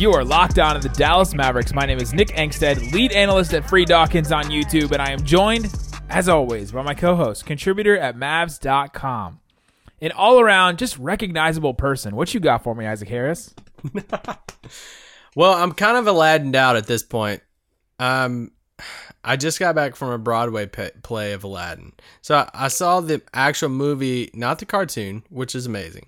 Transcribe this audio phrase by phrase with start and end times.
[0.00, 1.74] You are locked on in the Dallas Mavericks.
[1.74, 5.22] My name is Nick Angstadt, lead analyst at Free Dawkins on YouTube, and I am
[5.22, 5.70] joined,
[6.08, 9.40] as always, by my co-host, contributor at Mavs.com.
[10.00, 12.16] An all-around, just recognizable person.
[12.16, 13.54] What you got for me, Isaac Harris?
[15.36, 17.42] Well, I'm kind of Aladdin out at this point.
[17.98, 18.52] Um,
[19.22, 23.00] I just got back from a Broadway pa play of Aladdin, so I, I saw
[23.00, 26.06] the actual movie, not the cartoon, which is amazing.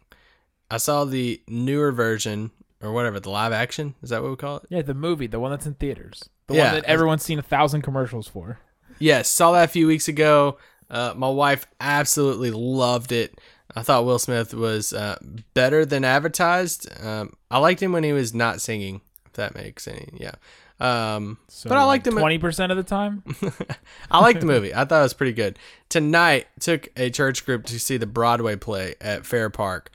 [0.70, 2.50] I saw the newer version
[2.82, 3.94] or whatever, the live action.
[4.02, 4.64] Is that what we call it?
[4.68, 6.64] Yeah, the movie, the one that's in theaters, the Yeah.
[6.72, 8.58] one that everyone's seen a thousand commercials for.
[8.98, 10.58] Yes, saw that a few weeks ago.
[10.90, 13.40] Uh, my wife absolutely loved it.
[13.74, 15.16] I thought Will Smith was uh,
[15.54, 16.86] better than advertised.
[17.02, 19.00] Um, I liked him when he was not singing.
[19.24, 20.32] If that makes any, yeah.
[20.78, 22.14] Um, So but I liked him.
[22.18, 23.22] twenty percent of the time.
[24.10, 24.74] I liked the movie.
[24.74, 25.58] I thought it was pretty good.
[25.88, 29.90] Tonight, took a church group to see the Broadway play at Fair Park.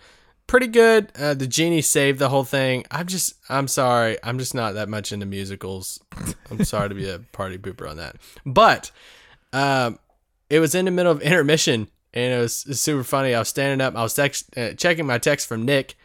[0.47, 1.11] Pretty good.
[1.19, 2.85] Uh, the genie saved the whole thing.
[2.89, 4.17] I'm just, I'm sorry.
[4.23, 5.99] I'm just not that much into musicals.
[6.49, 8.15] I'm sorry to be a party pooper on that.
[8.45, 8.91] But
[9.51, 9.99] um,
[10.49, 13.35] it was in the middle of intermission, and it was, it was super funny.
[13.35, 13.95] I was standing up.
[13.95, 15.95] I was text, uh, checking my text from Nick,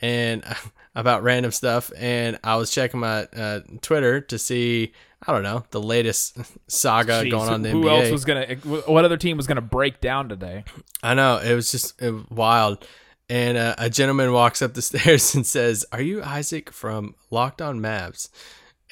[0.00, 0.44] and
[0.94, 4.92] about random stuff, and I was checking my uh, Twitter to see.
[5.26, 8.02] I don't know the latest saga Jeez, going on in the who NBA.
[8.02, 8.54] else was gonna?
[8.86, 10.64] What other team was gonna break down today?
[11.02, 12.86] I know it was just it was wild.
[13.28, 17.60] And uh, a gentleman walks up the stairs and says, "Are you Isaac from Locked
[17.60, 18.28] On Mavs?"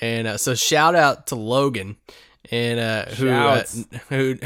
[0.01, 1.97] And uh, so shout out to Logan,
[2.51, 3.65] and uh, who uh,
[4.09, 4.39] who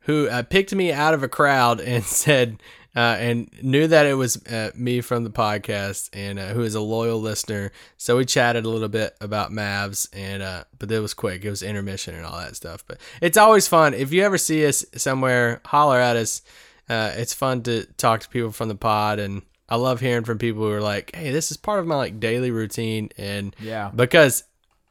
[0.00, 2.58] who uh, picked me out of a crowd and said
[2.96, 6.74] uh, and knew that it was uh, me from the podcast, and uh, who is
[6.74, 7.70] a loyal listener.
[7.96, 11.44] So we chatted a little bit about Mavs, and uh, but it was quick.
[11.44, 12.84] It was intermission and all that stuff.
[12.88, 16.42] But it's always fun if you ever see us somewhere, holler at us
[16.88, 20.38] uh, it's fun to talk to people from the pod and I love hearing from
[20.38, 23.90] people who are like, "Hey, this is part of my like daily routine," and Yeah.
[23.94, 24.44] because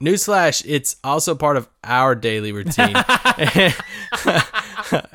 [0.03, 2.95] newsflash, it's also part of our daily routine.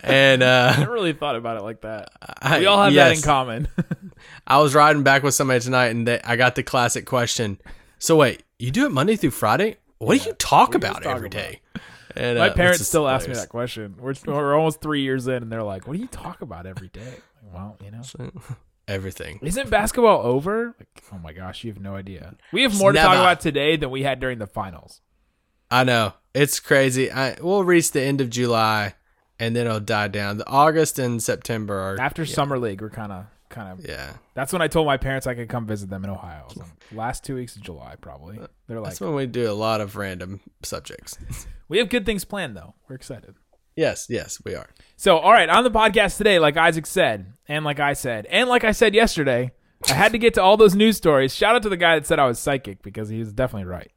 [0.02, 2.10] and I uh, never really thought about it like that.
[2.40, 3.68] I- We all have that in common.
[4.46, 7.58] I was riding back with somebody tonight, and they, I got the classic question.
[7.98, 9.76] So wait, you do it Monday through Friday?
[9.98, 11.40] What do you talk about talk every about?
[11.40, 11.60] day?
[12.16, 13.96] And, My uh, parents it's still ask me that question.
[13.98, 16.88] We're, we're almost three years in, and they're like, "What do you talk about every
[16.88, 17.00] day?"
[17.42, 18.30] Like, well, you know,
[18.88, 19.38] Everything.
[19.42, 20.74] isn't basketball over?
[20.78, 22.34] Like, oh my gosh, you have no idea.
[22.52, 23.08] We have more to Never.
[23.08, 25.00] talk about today than we had during the finals.
[25.70, 27.10] I know it's crazy.
[27.10, 28.94] I we'll reach the end of July,
[29.38, 30.38] and then it'll die down.
[30.38, 33.86] The August and September are After summer league, we're kind of, kind of.
[33.86, 34.14] yeah.
[34.34, 36.46] That's when I told my parents I could come visit them in Ohio.
[36.52, 38.40] So last two weeks of July, probably.
[38.66, 41.16] They're like, That's when we do a lot of random subjects.
[41.68, 42.74] we have good things planned though.
[42.88, 43.34] We're excited.
[43.76, 44.68] yes, yes, we are.
[44.96, 48.48] So, all right, on the podcast today, like Isaac said, and like I said, and
[48.48, 49.52] like I said yesterday,
[49.88, 51.34] I had to get to all those news stories.
[51.34, 53.90] Shout out to the guy that said I was psychic because he was definitely right.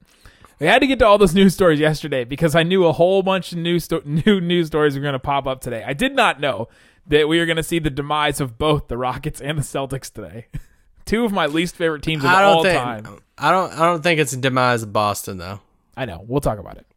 [0.59, 3.23] We had to get to all those news stories yesterday because I knew a whole
[3.23, 5.83] bunch of new sto- new news stories were going to pop up today.
[5.85, 6.69] I did not know
[7.07, 10.11] that we were going to see the demise of both the Rockets and the Celtics
[10.11, 10.47] today.
[11.05, 13.19] Two of my least favorite teams of I don't all think time.
[13.37, 15.59] I don't I don't think it's a demise of Boston though.
[15.95, 16.23] I know.
[16.27, 16.87] We'll talk about it.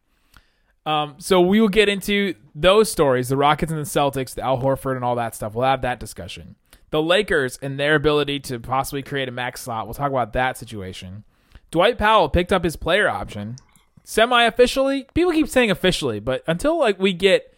[0.85, 4.59] Um, so we will get into those stories, the Rockets and the Celtics, the Al
[4.59, 5.53] Horford and all that stuff.
[5.53, 6.55] We'll have that discussion.
[6.89, 9.85] The Lakers and their ability to possibly create a max slot.
[9.85, 11.23] We'll talk about that situation.
[11.71, 13.57] Dwight Powell picked up his player option
[14.03, 15.07] semi officially.
[15.13, 17.53] People keep saying officially, but until like we get,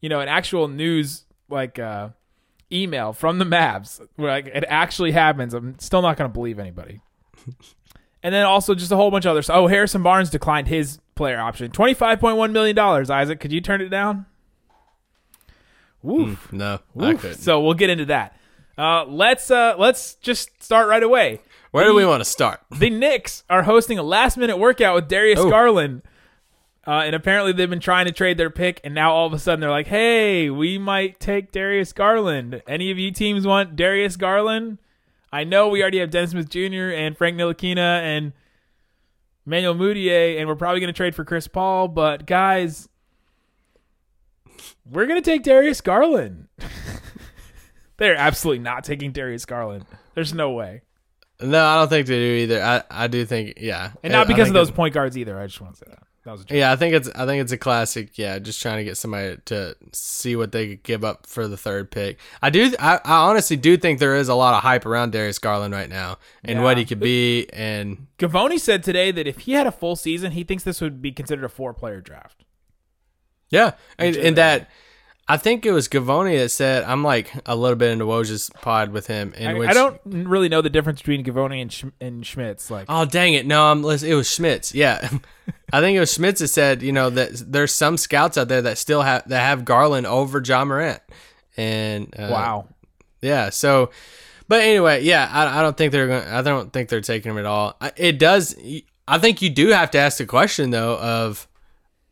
[0.00, 2.10] you know, an actual news like uh
[2.72, 6.58] email from the Mavs where like it actually happens, I'm still not going to believe
[6.58, 7.00] anybody.
[8.22, 9.54] And then also just a whole bunch of other stuff.
[9.56, 11.70] Oh, Harrison Barnes declined his player option.
[11.70, 13.38] $25.1 million, Isaac.
[13.38, 14.26] Could you turn it down?
[16.02, 16.52] Woof.
[16.52, 17.36] No, I Woof.
[17.36, 18.36] So we'll get into that.
[18.76, 21.40] Uh, let's uh, let's just start right away.
[21.76, 22.60] Where do we want to start?
[22.70, 25.50] The Knicks are hosting a last minute workout with Darius Oh.
[25.50, 26.02] Garland.
[26.86, 29.38] Uh, and apparently they've been trying to trade their pick, and now all of a
[29.38, 32.62] sudden they're like, "Hey, we might take Darius Garland.
[32.66, 34.78] Any of you teams want Darius Garland?
[35.32, 36.92] I know we already have Dennis Smith Jr.
[36.94, 38.32] and Frank Ntilikina and
[39.44, 41.88] Manuel Mudiay, and we're probably going to trade for Chris Paul.
[41.88, 42.88] But guys,
[44.90, 46.46] we're going to take Darius Garland.
[47.98, 49.84] they're absolutely not taking Darius Garland.
[50.14, 50.82] There's no way,
[51.40, 52.62] No, I don't think they do either.
[52.62, 55.38] I, I do think yeah, and not because of those point guards either.
[55.38, 56.02] I just want to say that.
[56.24, 56.56] That was a joke.
[56.56, 58.18] Yeah, I think it's I think it's a classic.
[58.18, 61.56] Yeah, just trying to get somebody to see what they could give up for the
[61.56, 62.18] third pick.
[62.42, 62.74] I do.
[62.80, 65.88] I, I honestly do think there is a lot of hype around Darius Garland right
[65.88, 67.46] now and what he could be.
[67.52, 71.00] And Givony said today that if he had a full season, he thinks this would
[71.00, 72.44] be considered a four-player draft.
[73.50, 74.68] yeah, and, and that
[75.28, 78.90] I think it was Givony that said I'm like a little bit into Woj's pod
[78.92, 79.34] with him.
[79.36, 82.70] In I, which I don't really know the difference between Givony and, Sch- and Schmitz.
[82.70, 83.44] Like, Oh dang it!
[83.44, 83.84] No, I'm.
[83.84, 84.72] It was Schmitz.
[84.74, 85.08] Yeah,
[85.72, 88.62] I think it was Schmitz that said, you know, that there's some scouts out there
[88.62, 91.00] that still have that have Garland over Ja Morant,
[91.56, 92.68] and uh, wow.
[93.20, 93.50] yeah.
[93.50, 93.90] So,
[94.46, 96.28] but anyway, yeah, I, I don't think they're going.
[96.28, 97.76] I don't think they're taking him at all.
[97.80, 98.54] I- It does.
[99.08, 101.48] I think you do have to ask the question though of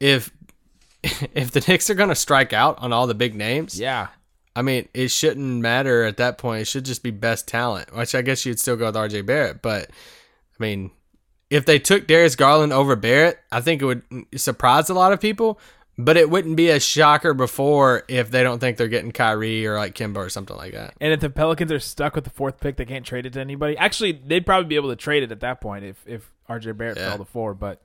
[0.00, 0.32] if
[1.34, 3.78] if the Knicks are going to strike out on all the big names.
[3.78, 4.08] Yeah.
[4.56, 6.62] I mean, it shouldn't matter at that point.
[6.62, 9.62] It should just be best talent, which I guess you'd still go with RJ Barrett.
[9.62, 10.90] But I mean,
[11.50, 14.02] if they took Darius Garland over Barrett, I think it would
[14.36, 15.58] surprise a lot of people.
[15.96, 19.76] But it wouldn't be a shocker before if they don't think they're getting Kyrie or
[19.76, 20.94] like Kemba or something like that.
[21.00, 23.40] And if the Pelicans are stuck with the fourth pick, they can't trade it to
[23.40, 23.76] anybody.
[23.76, 26.96] Actually, they'd probably be able to trade it at that point if if RJ Barrett
[26.98, 27.10] Yeah.
[27.10, 27.80] fell to four, but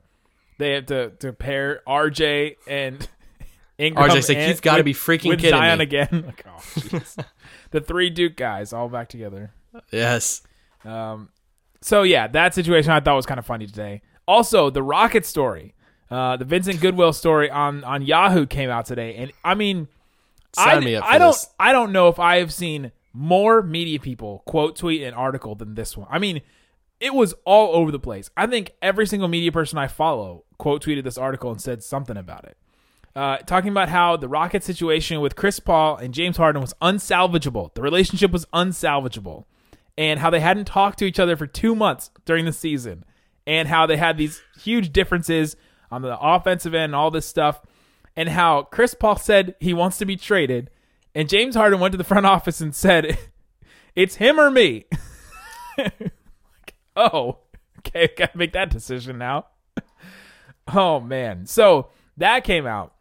[0.60, 3.08] they have to to pair RJ and
[3.78, 4.10] Ingram.
[4.10, 6.24] RJ's like, and- "You've gotta be freaking with kidding Zion me." again.
[6.26, 7.22] Like, oh,
[7.70, 9.52] the three Duke guys all back together.
[9.90, 10.42] Yes.
[10.84, 11.30] Um,
[11.80, 14.02] so yeah, that situation I thought was kind of funny today.
[14.26, 15.74] Also, the Rocket story,
[16.10, 19.88] uh, the Vincent Goodwill story on on Yahoo came out today, and I mean,
[20.56, 21.48] I, Sign me up I don't this.
[21.58, 25.74] I don't know if I have seen more media people quote tweet an article than
[25.74, 26.06] this one.
[26.10, 26.42] I mean,
[27.00, 28.30] it was all over the place.
[28.36, 32.16] I think every single media person I follow quote tweeted this article and said something
[32.16, 32.56] about it.
[33.16, 37.74] Uh, talking about how the Rocket situation with Chris Paul and James Harden was unsalvageable.
[37.74, 39.46] The relationship was unsalvageable.
[39.98, 43.04] And how they hadn't talked to each other for two months during the season.
[43.46, 45.56] And how they had these huge differences
[45.90, 47.60] on the offensive end and all this stuff.
[48.14, 50.70] And how Chris Paul said he wants to be traded.
[51.14, 53.18] And James Harden went to the front office and said,
[53.96, 54.84] It's him or me.
[56.96, 57.38] Oh,
[57.78, 59.46] okay, gotta make that decision now.
[60.72, 61.46] Oh man.
[61.46, 62.94] So that came out.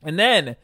[0.00, 0.54] And then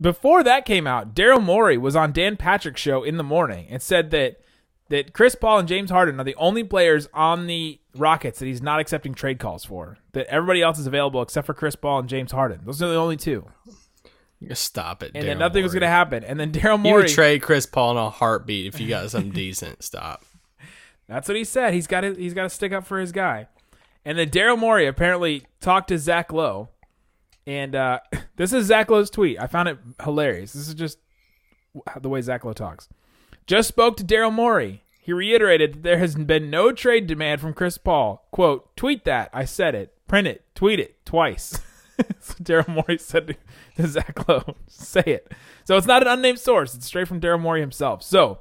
[0.00, 3.82] before that came out, Daryl Morey was on Dan Patrick's show in the morning and
[3.82, 4.40] said that
[4.88, 8.62] that Chris Paul and James Harden are the only players on the Rockets that he's
[8.62, 9.98] not accepting trade calls for.
[10.12, 12.60] That everybody else is available except for Chris Paul and James Harden.
[12.64, 13.46] Those are the only two.
[14.52, 15.12] Stop it.
[15.14, 16.24] And then Daryl nothing was going to happen.
[16.24, 19.10] And then Daryl You Morey would trade Chris Paul in a heartbeat if you got
[19.10, 19.82] something decent.
[19.82, 20.24] Stop.
[21.08, 21.74] That's what he said.
[21.74, 23.48] He's got to he's got to stick up for his guy.
[24.04, 26.68] And then Daryl Morey apparently talked to Zach Lowe,
[27.46, 28.00] and uh,
[28.36, 29.40] this is Zach Lowe's tweet.
[29.40, 30.52] I found it hilarious.
[30.52, 30.98] This is just
[32.00, 32.88] the way Zach Lowe talks.
[33.46, 34.82] Just spoke to Daryl Morey.
[35.00, 38.26] He reiterated that there has been no trade demand from Chris Paul.
[38.30, 39.30] "Quote: Tweet that.
[39.32, 39.94] I said it.
[40.06, 40.44] Print it.
[40.54, 41.60] Tweet it twice."
[42.20, 43.34] so Daryl Morey said to,
[43.76, 45.32] to Zach Lowe, "Say it."
[45.64, 46.74] So it's not an unnamed source.
[46.74, 48.02] It's straight from Daryl Morey himself.
[48.02, 48.40] So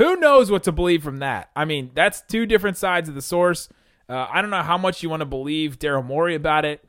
[0.00, 1.50] who knows what to believe from that?
[1.54, 3.68] I mean, that's two different sides of the source.
[4.08, 6.82] Uh, I don't know how much you want to believe Daryl Morey about it.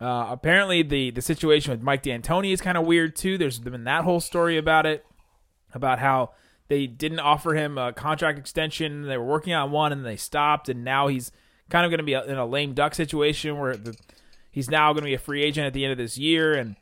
[0.00, 3.38] Uh, apparently, the the situation with Mike D'Antoni is kind of weird too.
[3.38, 5.06] There's been that whole story about it,
[5.74, 6.32] about how
[6.66, 9.02] they didn't offer him a contract extension.
[9.02, 11.30] They were working on one and they stopped, and now he's
[11.70, 13.96] kind of going to be in a lame duck situation where the,
[14.50, 16.74] he's now going to be a free agent at the end of this year, and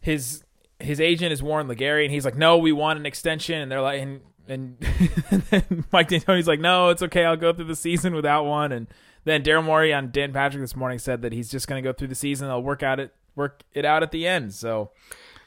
[0.00, 0.44] his
[0.80, 3.82] his agent is Warren LeGarie, and he's like, "No, we want an extension," and they're
[3.82, 4.76] like, and and,
[5.30, 8.72] and then Mike D'Antoni's like, "No, it's okay, I'll go through the season without one."
[8.72, 8.86] And
[9.24, 11.92] then Daryl Morey on Dan Patrick this morning said that he's just going to go
[11.92, 12.48] through the season.
[12.48, 14.54] They'll work out it work it out at the end.
[14.54, 14.90] So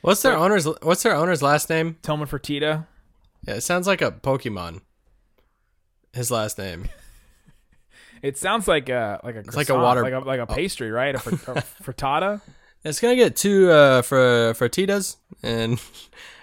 [0.02, 1.98] What's their owner's What's their owner's last name?
[2.02, 2.88] Tillman Fertitta,
[3.48, 4.82] Yeah, it sounds like a Pokemon.
[6.14, 6.90] His last name.
[8.22, 11.16] it sounds like a like a like a water- like a, like a pastry, right?
[11.16, 12.42] A, fr- a frittata.
[12.84, 15.80] It's gonna get two uh, for for Titas, and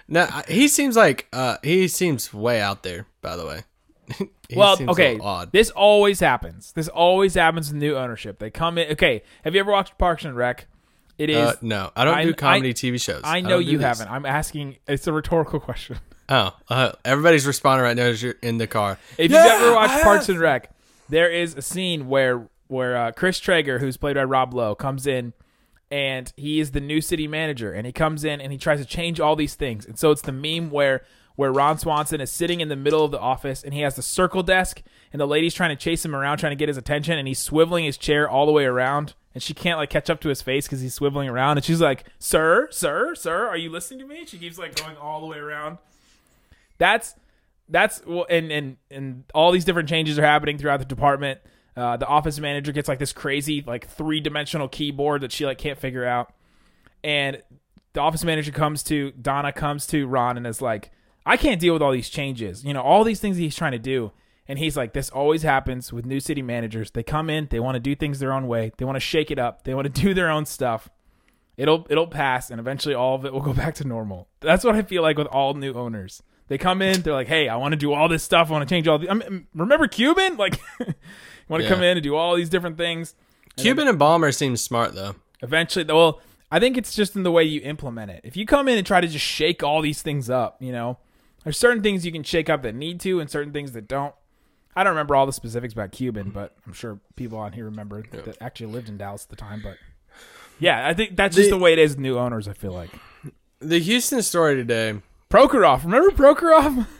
[0.09, 3.05] no, he seems like uh, he seems way out there.
[3.21, 3.61] By the way,
[4.49, 5.17] He well, okay.
[5.21, 5.51] odd.
[5.51, 6.71] This always happens.
[6.73, 8.39] This always happens with new ownership.
[8.39, 8.91] They come in.
[8.93, 10.67] Okay, have you ever watched Parks and Rec?
[11.17, 11.37] It is.
[11.37, 13.21] Uh, no, I don't I- do comedy I- TV shows.
[13.23, 14.09] I know don't you haven't.
[14.09, 14.77] I'm asking.
[14.87, 15.97] It's a rhetorical question.
[16.29, 18.99] Oh, uh, everybody's responding right now as you're in the car.
[19.17, 20.71] If Yeah, you've ever watched I Parks and Rec,
[21.09, 25.07] there is a scene where where uh, Chris Traeger, who's played by Rob Lowe, comes
[25.07, 25.33] in
[25.91, 28.85] and he is the new city manager, and he comes in and he tries to
[28.85, 31.03] change all these things, and so it's the meme where
[31.35, 34.01] where Ron Swanson is sitting in the middle of the office and he has the
[34.01, 34.81] circle desk,
[35.13, 37.39] and the lady's trying to chase him around, trying to get his attention, and he's
[37.39, 39.13] swiveling his chair all the way around.
[39.33, 41.79] And she can't like catch up to his face because he's swiveling around, and she's
[41.79, 45.27] like, "Sir, sir, sir, are you listening to me?" She keeps like going all the
[45.27, 45.77] way around
[46.79, 47.13] that's
[47.67, 51.39] that's well, and and and all these different changes are happening throughout the department.
[51.79, 55.57] Uh, the office manager gets like this crazy like three dimensional keyboard that she like
[55.57, 56.33] can't figure out,
[57.03, 57.41] and
[57.93, 60.91] the office manager comes to Donna comes to Ron and is like,
[61.25, 62.63] I can't deal with all these changes.
[62.63, 64.11] You know, all these things he's trying to do.
[64.47, 66.89] And he's like, this always happens with new city managers.
[66.89, 68.71] They come in, they want to do things their own way.
[68.77, 69.63] They want to shake it up.
[69.63, 70.89] They want to do their own stuff.
[71.55, 74.27] It'll it'll pass, and eventually all of it will go back to normal.
[74.39, 76.23] That's what I feel like with all new owners.
[76.47, 78.49] They come in, they're like, "Hey, I want to do all this stuff.
[78.49, 79.09] I want to change all the.
[79.09, 80.37] I mean, remember Cuban?
[80.37, 80.59] Like,
[81.49, 81.73] want to Yeah.
[81.75, 83.15] come in and do all these different things.
[83.57, 85.15] Cuban and Ballmer seems smart though.
[85.41, 88.21] Eventually, well, I think it's just in the way you implement it.
[88.23, 90.97] If you come in and try to just shake all these things up, you know,
[91.43, 94.13] there's certain things you can shake up that need to, and certain things that don't.
[94.75, 96.33] I don't remember all the specifics about Cuban, mm-hmm.
[96.33, 99.61] but I'm sure people on here remember that actually lived in Dallas at the time.
[99.63, 99.77] But
[100.59, 102.47] yeah, I think that's just The- the way it is new owners.
[102.47, 102.91] I feel like
[103.59, 105.01] The Houston story today.
[105.29, 105.83] Prokhorov.
[105.83, 106.87] Remember Prokhorov?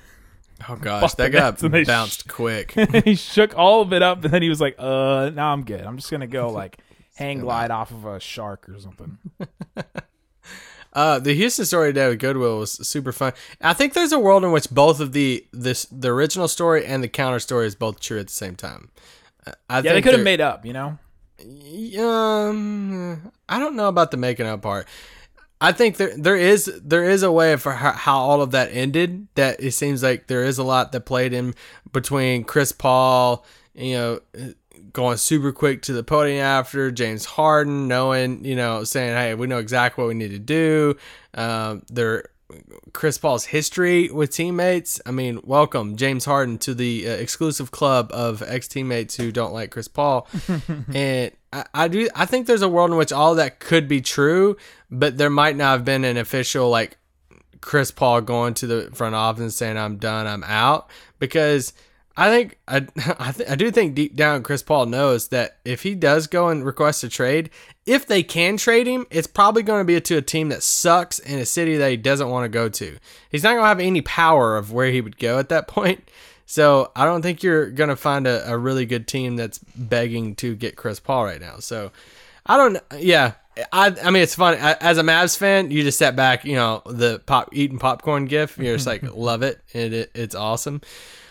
[0.67, 2.71] Oh gosh, that got bounced quick.
[3.05, 5.81] he shook all of it up, and then he was like, "Uh, now I'm good.
[5.81, 6.79] I'm just gonna go like
[7.15, 9.17] hang glide off of a shark or something."
[10.91, 13.33] Uh, the Houston story today with Goodwill was super fun.
[13.61, 17.03] I think there's a world in which both of the this the original story and
[17.03, 18.89] the counter story is both true at the same time.
[19.45, 20.97] Uh, I Yeah, they could have made up, you know.
[22.03, 24.87] Um, I don't know about the making up part.
[25.61, 29.27] I think there there is there is a way for how, all of that ended.
[29.35, 31.53] That it seems like there is a lot that played in
[31.91, 34.19] between Chris Paul, you know,
[34.93, 39.47] going super quick to the podium after James Harden, knowing you know, saying, "Hey, we
[39.47, 40.95] know exactly what we need to do."
[41.33, 42.29] Um, there.
[42.93, 44.99] Chris Paul's history with teammates.
[45.05, 49.53] I mean, welcome James Harden to the uh, exclusive club of ex teammates who don't
[49.53, 50.27] like Chris Paul.
[50.93, 52.09] and I, I do.
[52.15, 54.57] I think there's a world in which all that could be true,
[54.89, 56.97] but there might not have been an official like
[57.61, 60.89] Chris Paul going to the front office and saying I'm done, I'm out
[61.19, 61.73] because
[62.15, 62.77] I think I
[63.19, 66.49] I, th- I do think deep down Chris Paul knows that if he does go
[66.49, 67.49] and request a trade,
[67.85, 71.19] if they can trade him, it's probably going to be to a team that sucks
[71.19, 72.97] in a city that he doesn't want to go to.
[73.29, 76.09] He's not going to have any power of where he would go at that point.
[76.49, 80.33] So I don't think you're going to find a, a really good team that's begging
[80.37, 81.59] to get Chris Paul right now.
[81.59, 81.91] So
[82.43, 82.79] I don't.
[82.97, 83.33] Yeah,
[83.71, 83.95] I.
[84.03, 85.69] I mean, it's fun as a Mavs fan.
[85.69, 88.57] You just sat back, you know, the pop eating popcorn gif.
[88.57, 89.61] You're just like love it.
[89.73, 90.81] It, it it's awesome.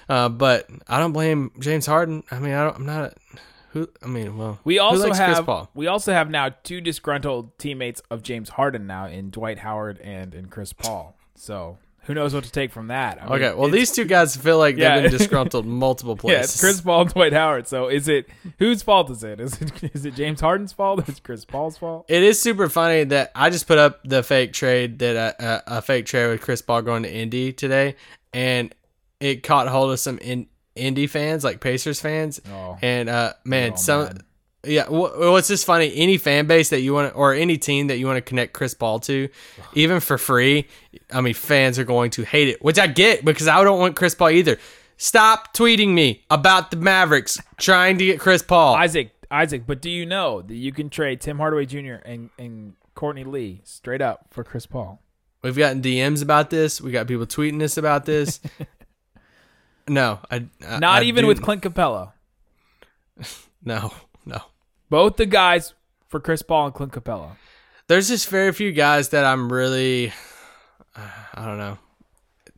[0.09, 2.23] Uh, but I don't blame James Harden.
[2.31, 3.05] I mean, I don't, I'm not.
[3.07, 3.15] A,
[3.71, 3.89] Who?
[4.01, 5.69] I mean, well, We also have Paul?
[5.75, 10.33] we also have now two disgruntled teammates of James Harden now in Dwight Howard and
[10.33, 11.17] in Chris Paul.
[11.35, 13.23] So who knows what to take from that?
[13.23, 14.95] I mean, Okay, well, these two guys feel like Yeah.
[14.99, 16.55] they've been disgruntled multiple yeah, places.
[16.55, 17.69] it's Chris Paul and Dwight Howard.
[17.69, 18.27] So is it
[18.59, 19.39] whose fault is it?
[19.39, 22.07] Is it is it James Harden's fault or is it Chris Paul's fault?
[22.09, 25.61] It is super funny that I just put up the fake trade that uh, uh,
[25.67, 27.95] a fake trade with Chris Paul going to Indy today,
[28.33, 28.75] and
[29.21, 32.79] it caught hold of some in, Indy fans, like Pacers fans, Oh.
[32.81, 34.23] and uh, man, all some mad.
[34.65, 34.87] Yeah.
[34.87, 35.93] wh- What's just funny?
[35.95, 38.75] Any fan base that you want, or any team that you want to connect Chris
[38.75, 39.29] Paul to,
[39.75, 40.67] even for free,
[41.13, 43.97] I mean, fans are going to hate it, which I get because I don't want
[43.97, 44.59] Chris Paul either.
[44.97, 48.75] Stop tweeting me about the Mavericks trying to get Chris Paul.
[48.75, 52.03] Isaac, Isaac, but do you know that you can trade Tim Hardaway Jr.
[52.05, 55.01] and and Courtney Lee straight up for Chris Paul?
[55.41, 56.81] We've gotten DMs about this.
[56.81, 58.41] We got people tweeting us about this.
[59.89, 62.13] no, I, I Not I even do- with Clint Capela.
[63.65, 63.93] no.
[64.91, 65.75] Both the guys
[66.09, 67.33] for Chris Paul and Clint Capela.
[67.89, 70.13] There's just very few guys that I'm really,
[70.97, 71.79] uh, I don't know.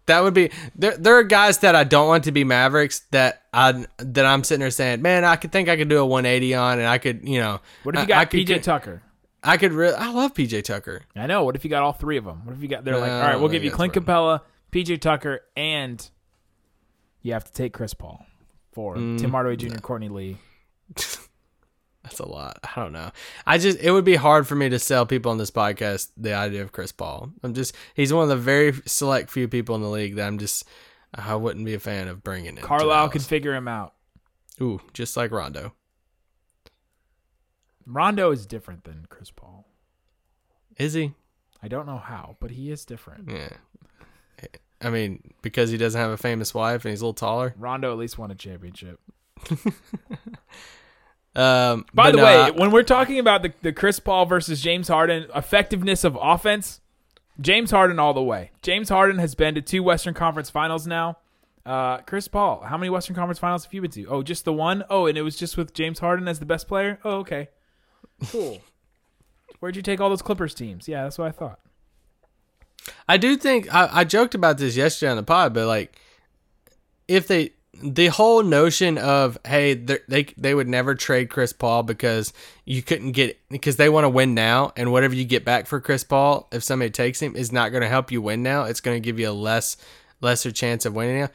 [0.07, 0.97] That would be there.
[0.97, 4.61] There are guys that I don't want to be Mavericks that I that I'm sitting
[4.61, 7.29] there saying, man, I could think I could do a 180 on, and I could,
[7.29, 9.03] you know, What if you got I could PJ get- Tucker?
[9.45, 9.95] I could really.
[9.95, 11.03] I love PJ Tucker.
[11.15, 11.45] I know.
[11.45, 12.45] What if you got all three of them?
[12.45, 12.85] What if you got?
[12.85, 14.41] They're like, all right, we'll give you Clint Capela,
[14.73, 16.11] PJ Tucker, and
[17.23, 18.27] you have to take Chris Paul
[18.73, 20.39] for Mm, Tim Hardaway Jr., Courtney Lee.
[22.03, 22.59] That's a lot.
[22.65, 23.11] I don't know.
[23.47, 26.33] I just it would be hard for me to sell people on this podcast the
[26.35, 27.31] idea of Chris Paul.
[27.43, 30.39] I'm just he's one of the very select few people in the league that I'm
[30.39, 30.67] just
[31.15, 32.63] I wouldn't be a fan of bringing in.
[32.63, 33.95] Carlisle can figure him out.
[34.63, 35.75] Ooh, just like Rondo.
[37.87, 39.67] Rondo is different than Chris Paul.
[40.79, 41.15] Is he?
[41.63, 43.31] I don't know how, but he is different.
[43.31, 43.51] Yeah.
[44.83, 47.55] I mean, because he doesn't have a famous wife and he's a little taller.
[47.59, 48.99] Rondo at least won a championship.
[51.37, 54.61] Um, By the no, way, I- when we're talking about the, the Chris Paul versus
[54.61, 56.81] James Harden effectiveness of offense,
[57.41, 58.51] James Harden all the way.
[58.63, 61.19] James Harden has been to two Western Conference Finals now.
[61.65, 64.07] Uh, Chris Paul, how many Western Conference Finals have you been to?
[64.07, 64.83] Oh, just the one.
[64.91, 66.99] Oh, and it was just with James Harden as the best player.
[67.05, 67.49] Oh, okay,
[68.31, 68.61] cool.
[69.61, 70.89] Where'd you take all those Clippers teams?
[70.89, 71.61] Yeah, that's what I thought.
[73.09, 75.97] I do think I, I joked about this yesterday on the pod, but like,
[77.07, 82.33] if they the whole notion of hey they they would never trade Chris Paul because
[82.65, 85.81] you couldn't get because they want to win now and whatever you get back for
[85.81, 88.81] Chris Paul if somebody takes him is not going to help you win now it's
[88.81, 89.77] going to give you a less
[90.21, 91.29] lesser chance of winning now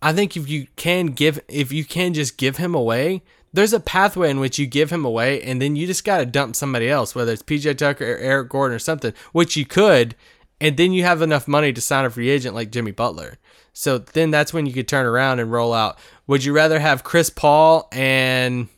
[0.00, 3.80] I think if you can give if you can just give him away there's a
[3.80, 6.88] pathway in which you give him away and then you just got to dump somebody
[6.88, 10.14] else whether it's PJ Tucker or Eric Gordon or something which you could
[10.60, 13.38] and then you have enough money to sign a free agent like Jimmy Butler.
[13.80, 15.98] So then that's when you could turn around and roll out.
[16.26, 18.68] Would you rather have Chris Paul and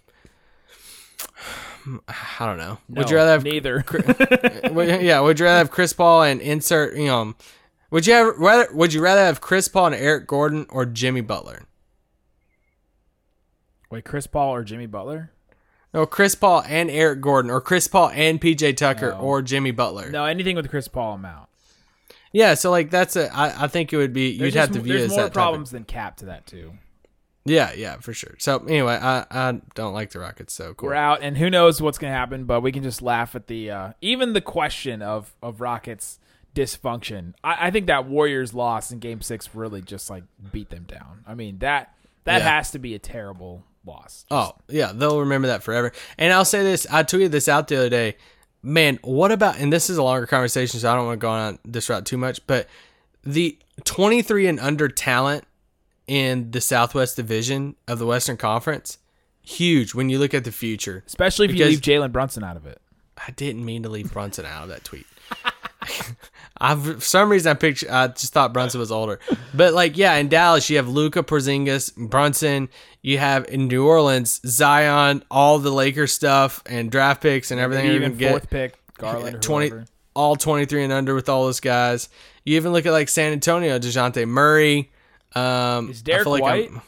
[2.38, 2.78] I don't know.
[2.88, 3.85] would you rather have neither?
[5.02, 7.35] yeah, would you rather have Chris Paul and insert, you know,
[7.90, 11.21] would you have rather would you rather have Chris Paul and Eric Gordon or Jimmy
[11.21, 11.64] Butler?
[13.90, 15.32] Wait, Chris Paul or Jimmy Butler?
[15.92, 19.18] No, Chris Paul and Eric Gordon or Chris Paul and PJ Tucker No.
[19.18, 20.11] or Jimmy Butler.
[20.12, 21.49] No, anything with Chris Paul amount.
[22.32, 24.80] Yeah, so like that's a I, I think it would be There's you'd have to
[24.80, 26.72] view There's as more that type of- problems than cap to that too.
[27.44, 28.36] Yeah, yeah, for sure.
[28.38, 30.90] So anyway, I I don't like the Rockets so cool.
[30.90, 32.44] We're out, and who knows what's going to happen?
[32.44, 36.20] But we can just laugh at the uh, even the question of of Rockets
[36.54, 37.34] dysfunction.
[37.42, 41.24] I, I think that Warriors loss in Game Six really just like beat them down.
[41.26, 42.48] I mean that that Yeah.
[42.56, 44.24] has to be a terrible loss.
[44.30, 45.90] Oh, yeah, they'll remember that forever.
[46.16, 48.16] And I'll say this, I tweeted this out the other day.
[48.62, 51.31] Man, what about and this is a longer conversation, so I don't want to go
[51.31, 52.69] on this route too much, but
[53.25, 55.45] the 23 and under talent
[56.07, 58.99] in the Southwest Division of the Western Conference,
[59.42, 61.02] huge when you look at the future.
[61.07, 62.81] Especially if you leave Jalen Brunson out of it.
[63.16, 65.07] I didn't mean to leave Brunson out of that tweet.
[66.64, 69.19] I for some reason I picture I just thought Brunson was older,
[69.52, 72.69] but like yeah, in Dallas you have Luka Porzingis, Brunson.
[73.02, 77.87] You have in New Orleans Zion, all the Lakers stuff and draft picks and everything.
[77.87, 79.87] Maybe even fourth get pick Garland twenty, whoever.
[80.14, 82.09] all twenty three and under with all those guys.
[82.45, 84.92] You even look at like San Antonio, Dejounte Murray.
[85.35, 86.71] Um, Is I Derek feel like White?
[86.71, 86.83] I'm-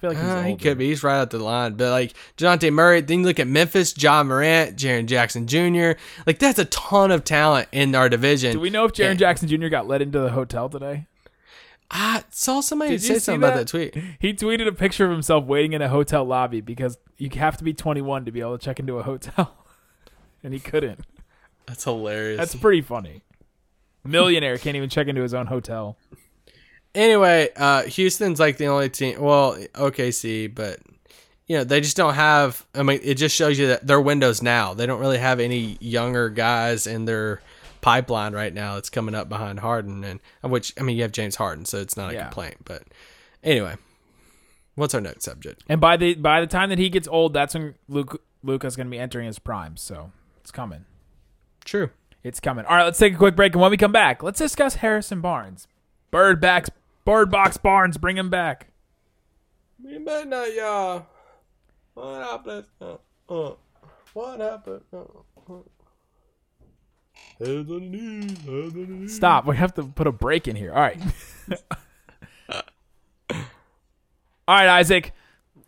[0.00, 0.88] feel like he's uh, he could be.
[0.88, 1.74] He's right at the line.
[1.74, 6.00] But like Dejounte Murray, then you look at Memphis, Ja Morant, Jaren Jackson Jr.
[6.26, 8.52] Like that's a ton of talent in our division.
[8.52, 9.68] Do we know if Jaren Jackson Jr.
[9.68, 11.06] got let into the hotel today?
[11.90, 13.66] I saw somebody Did say see something about that?
[13.66, 14.04] that tweet.
[14.20, 17.64] He tweeted a picture of himself waiting in a hotel lobby because you have to
[17.64, 19.56] be 21 to be able to check into a hotel,
[20.44, 21.00] and he couldn't.
[21.66, 22.38] That's hilarious.
[22.38, 23.22] That's pretty funny.
[24.04, 25.96] Millionaire can't even check into his own hotel.
[26.94, 29.20] Anyway, uh, Houston's like the only team.
[29.20, 30.80] Well, OKC, but
[31.46, 32.66] you know they just don't have.
[32.74, 34.74] I mean, it just shows you that their windows now.
[34.74, 37.40] They don't really have any younger guys in their
[37.80, 38.76] pipeline right now.
[38.76, 41.96] It's coming up behind Harden, and which I mean, you have James Harden, so it's
[41.96, 42.22] not a Yeah.
[42.24, 42.56] complaint.
[42.64, 42.82] But
[43.44, 43.76] anyway,
[44.74, 45.62] what's our next subject?
[45.68, 48.86] And by the by the time that he gets old, that's when Luke Luka's going
[48.88, 49.76] to be entering his prime.
[49.76, 50.86] So it's coming.
[51.64, 51.90] True.
[52.24, 52.64] It's coming.
[52.66, 55.20] All right, let's take a quick break, and when we come back, let's discuss Harrison
[55.20, 55.66] Barnes.
[56.10, 56.68] Bird backs,
[57.04, 58.68] Bird Box Barnes, bring him back.
[59.78, 61.06] Midnight, y'all.
[61.94, 62.64] What happened?
[62.80, 62.96] Uh,
[63.28, 63.54] uh,
[64.12, 64.82] what happened?
[64.92, 65.62] Uh, uh.
[67.38, 69.16] Hands on knees, hands on knees.
[69.16, 69.46] Stop.
[69.46, 70.72] We have to put a break in here.
[70.72, 71.00] All right.
[73.30, 75.12] All right, Isaac.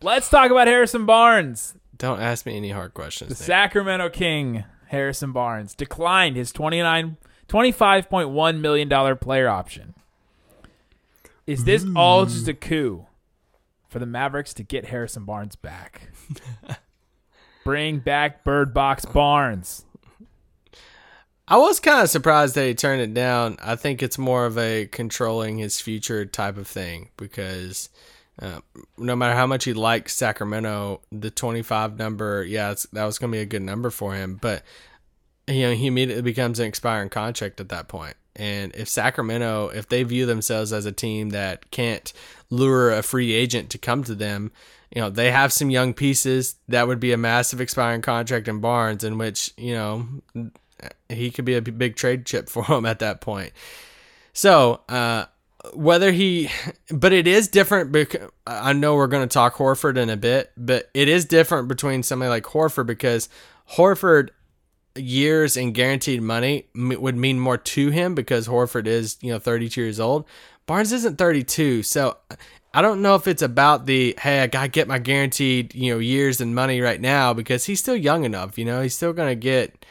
[0.01, 1.75] Let's talk about Harrison Barnes.
[1.97, 3.29] Don't ask me any hard questions.
[3.29, 3.45] The Nick.
[3.45, 7.17] Sacramento King, Harrison Barnes, declined his 29
[7.47, 9.93] $25.1 million player option.
[11.45, 13.05] Is this all just a coup
[13.89, 16.09] for the Mavericks to get Harrison Barnes back?
[17.65, 19.85] Bring back Bird Box Barnes.
[21.47, 23.57] I was kind of surprised that he turned it down.
[23.61, 27.89] I think it's more of a controlling his future type of thing because
[28.41, 28.61] uh,
[28.97, 33.31] no matter how much he likes Sacramento, the 25 number, yeah, it's, that was going
[33.31, 34.39] to be a good number for him.
[34.41, 34.63] But,
[35.47, 38.15] you know, he immediately becomes an expiring contract at that point.
[38.35, 42.11] And if Sacramento, if they view themselves as a team that can't
[42.49, 44.51] lure a free agent to come to them,
[44.93, 46.55] you know, they have some young pieces.
[46.67, 50.07] That would be a massive expiring contract in Barnes, in which, you know,
[51.09, 53.53] he could be a big trade chip for him at that point.
[54.33, 55.25] So, uh,
[55.73, 56.49] whether he,
[56.89, 57.91] but it is different.
[57.91, 61.67] Because I know we're going to talk Horford in a bit, but it is different
[61.67, 63.29] between somebody like Horford because
[63.71, 64.29] Horford
[64.95, 69.39] years and guaranteed money m- would mean more to him because Horford is, you know,
[69.39, 70.25] 32 years old.
[70.65, 71.83] Barnes isn't 32.
[71.83, 72.17] So
[72.73, 75.93] I don't know if it's about the, hey, I got to get my guaranteed, you
[75.93, 79.13] know, years and money right now because he's still young enough, you know, he's still
[79.13, 79.85] going to get,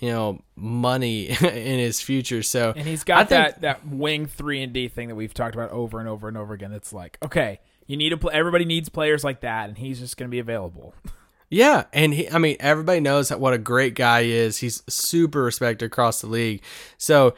[0.00, 2.42] you know, money in his future.
[2.42, 5.54] So, And he's got think- that, that wing 3 and D thing that we've talked
[5.54, 6.72] about over and over and over again.
[6.72, 10.16] It's like, okay, you need to play everybody needs players like that and he's just
[10.16, 10.94] going to be available.
[11.52, 14.56] Yeah, and he, I mean, everybody knows what a great guy he is.
[14.56, 16.62] He's super respected across the league.
[16.96, 17.34] So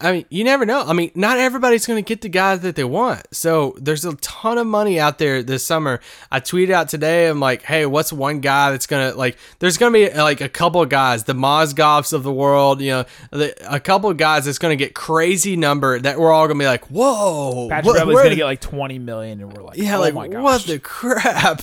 [0.00, 0.82] I mean, you never know.
[0.86, 3.26] I mean, not everybody's going to get the guy that they want.
[3.32, 6.00] So there's a ton of money out there this summer.
[6.30, 7.28] I tweeted out today.
[7.28, 9.38] I'm like, hey, what's one guy that's going to like?
[9.58, 12.80] There's going to be like a couple of guys, the Mozgovs of the world.
[12.80, 16.32] You know, the, a couple of guys that's going to get crazy number that we're
[16.32, 19.52] all going to be like, whoa, Patrick what- Beverley's gonna get like twenty million, and
[19.52, 20.42] we're like, yeah, oh like my gosh.
[20.42, 21.62] what the crap?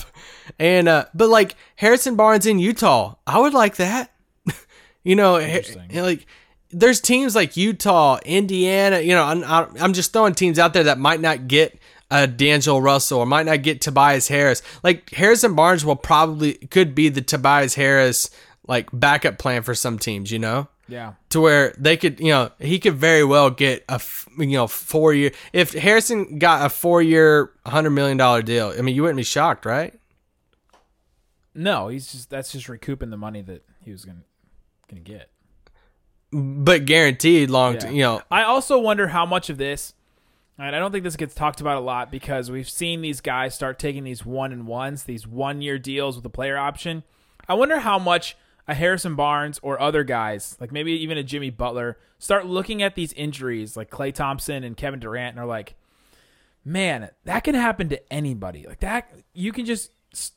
[0.58, 4.12] And uh but like Harrison Barnes in Utah, I would like that.
[5.04, 5.90] you know, Interesting.
[6.02, 6.26] like
[6.70, 9.00] there's teams like Utah, Indiana.
[9.00, 11.78] You know, I'm, I'm just throwing teams out there that might not get
[12.10, 14.62] uh, D'Angelo Russell or might not get Tobias Harris.
[14.82, 18.30] Like Harrison Barnes will probably could be the Tobias Harris
[18.66, 20.30] like backup plan for some teams.
[20.30, 24.00] You know Yeah, to where they could, you know, he could very well get a,
[24.38, 25.32] you know, four year.
[25.52, 29.24] If Harrison got a four year, hundred million dollar deal, I mean, you wouldn't be
[29.24, 29.94] shocked, right?
[31.56, 34.24] no, he's just that's just recouping the money that he was gonna
[34.88, 35.30] gonna get.
[36.32, 37.80] But guaranteed long, Yeah.
[37.80, 39.94] t- you know, I also wonder how much of this,
[40.58, 43.54] and I don't think this gets talked about a lot because we've seen these guys
[43.54, 47.04] start taking these one and ones, these one year deals with a player option.
[47.48, 48.36] I wonder how much
[48.66, 52.96] a Harrison Barnes or other guys, like maybe even a Jimmy Butler, start looking at
[52.96, 55.76] these injuries like Klay Thompson and Kevin Durant and are like,
[56.64, 58.66] man, that can happen to anybody.
[58.66, 59.92] Like that, you can just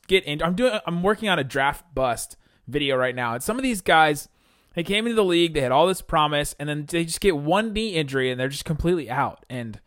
[0.06, 0.40] get in.
[0.42, 0.78] I'm doing.
[0.86, 2.36] I'm working on a draft bust
[2.68, 4.28] video right now, and some of these guys,
[4.74, 7.36] they came into the league, they had all this promise, and then they just get
[7.36, 9.44] one knee injury and they're just completely out.
[9.50, 9.80] And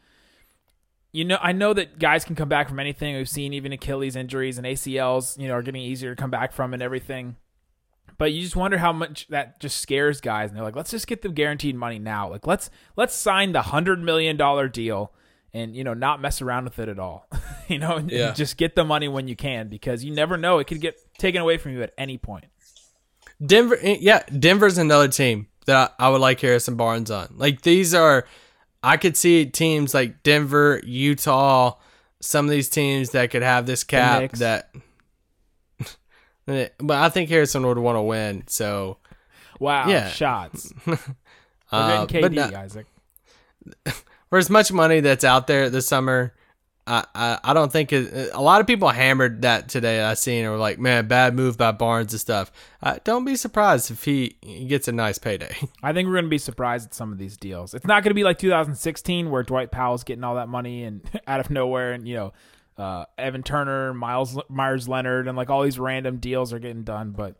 [1.11, 3.15] you know, I know that guys can come back from anything.
[3.15, 6.51] We've seen even Achilles injuries and ACLs, you know, are getting easier to come back
[6.53, 7.35] from and everything.
[8.17, 11.07] But you just wonder how much that just scares guys, and they're like, "Let's just
[11.07, 12.29] get the guaranteed money now.
[12.29, 15.13] Like, let's let's sign the hundred million dollar deal,
[15.53, 17.27] and you know, not mess around with it at all.
[17.67, 18.31] you know, Yeah.
[18.33, 21.41] just get the money when you can because you never know it could get taken
[21.41, 22.45] away from you at any point.
[23.45, 27.33] Denver, eh, yeah, Denver's another team that I, I would like Harrison Barnes on.
[27.37, 28.25] Like these are,
[28.81, 31.75] I could see teams like Denver, Utah,
[32.21, 34.73] some of these teams that could have this cap that.
[36.45, 38.97] but I think Harrison would want to win, so
[39.59, 40.09] Wow, Yeah.
[40.09, 40.73] shots.
[40.85, 40.93] We're
[41.71, 42.85] uh, but KD, not- Isaac.
[44.29, 46.33] for as much money that's out there this summer,
[46.85, 50.03] I, I, I don't think it, a lot of people hammered that today.
[50.03, 52.51] I seen were like, man, bad move by Barnes and stuff.
[52.81, 55.55] Uh, don't be surprised if he, he gets a nice payday.
[55.83, 57.73] I think we're going to be surprised at some of these deals.
[57.73, 61.01] It's not going to be like 2016 where Dwight Powell's getting all that money and
[61.27, 62.33] out of nowhere, and you know,
[62.77, 67.11] uh, Evan Turner, Miles Meyers Leonard, and like all these random deals are getting done.
[67.11, 67.35] But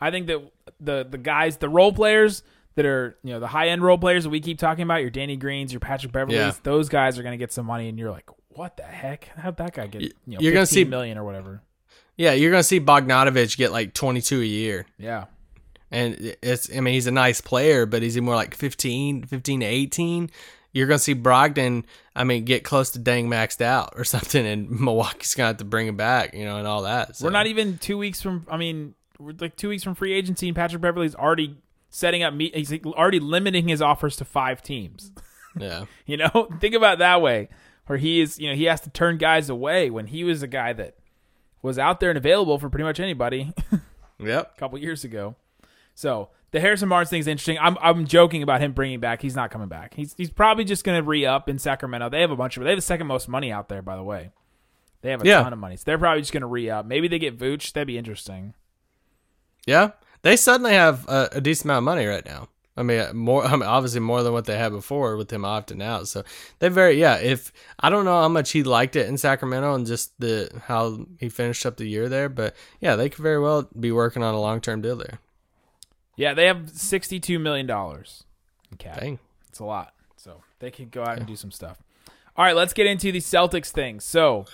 [0.00, 0.40] I think that
[0.80, 2.42] the the guys, the role players
[2.76, 5.10] that are you know the high end role players that we keep talking about, your
[5.10, 6.52] Danny Greens, your Patrick Beverleys, Yeah.
[6.62, 9.28] those guys are going to get some money, and you're like, what the heck?
[9.36, 11.62] How'd that guy get you know You're gonna 15 see- million or whatever?
[12.16, 14.86] yeah, you're gonna see Bogdanovich get like 22 a year.
[14.98, 15.26] Yeah.
[15.90, 19.66] and it's I mean he's a nice player, but he's more like 15, 15 to
[19.66, 20.30] 18.
[20.72, 24.68] You're gonna see Brogdon, I mean, get close to dang maxed out or something, and
[24.70, 27.16] Milwaukee's gonna have to bring him back, you know, and all that.
[27.16, 27.24] So.
[27.26, 28.46] We're not even two weeks from.
[28.50, 31.56] I mean, we're like two weeks from free agency, and Patrick Beverley's already
[31.88, 32.34] setting up.
[32.38, 35.12] He's already limiting his offers to five teams.
[35.58, 37.48] yeah, You know, think about that way,
[37.86, 38.38] where he is.
[38.38, 40.94] You know, he has to turn guys away when he was a guy that
[41.62, 43.52] was out there and available for pretty much anybody
[44.18, 44.52] yep.
[44.54, 45.34] a couple years ago.
[45.94, 47.58] So the Harrison Barnes thing is interesting.
[47.60, 49.22] I'm I'm joking about him bringing back.
[49.22, 49.94] He's not coming back.
[49.94, 52.08] He's he's probably just going to re up in Sacramento.
[52.10, 52.62] They have a bunch of.
[52.64, 54.30] They have the second most money out there, by the way.
[55.02, 55.42] They have a Yeah.
[55.42, 56.86] ton of money, so they're probably just going to re up.
[56.86, 57.72] Maybe they get Vooch.
[57.72, 58.54] That'd be interesting.
[59.66, 59.90] yeah.
[60.22, 62.48] They suddenly have a, a decent amount of money right now.
[62.76, 63.44] I mean, more.
[63.46, 66.08] I mean, obviously more than what they had before with him opting out.
[66.08, 66.24] So
[66.58, 67.16] they very yeah.
[67.16, 71.06] If I don't know how much he liked it in Sacramento and just the how
[71.18, 74.34] he finished up the year there, but yeah, they could very well be working on
[74.34, 75.20] a long term deal there.
[76.16, 78.24] Yeah, they have sixty-two million dollars
[78.70, 79.00] in cap.
[79.00, 79.18] Dang.
[79.48, 81.78] It's a lot, so they can go out and do some stuff.
[82.36, 84.00] All right, let's get into the Celtics thing.
[84.00, 84.44] So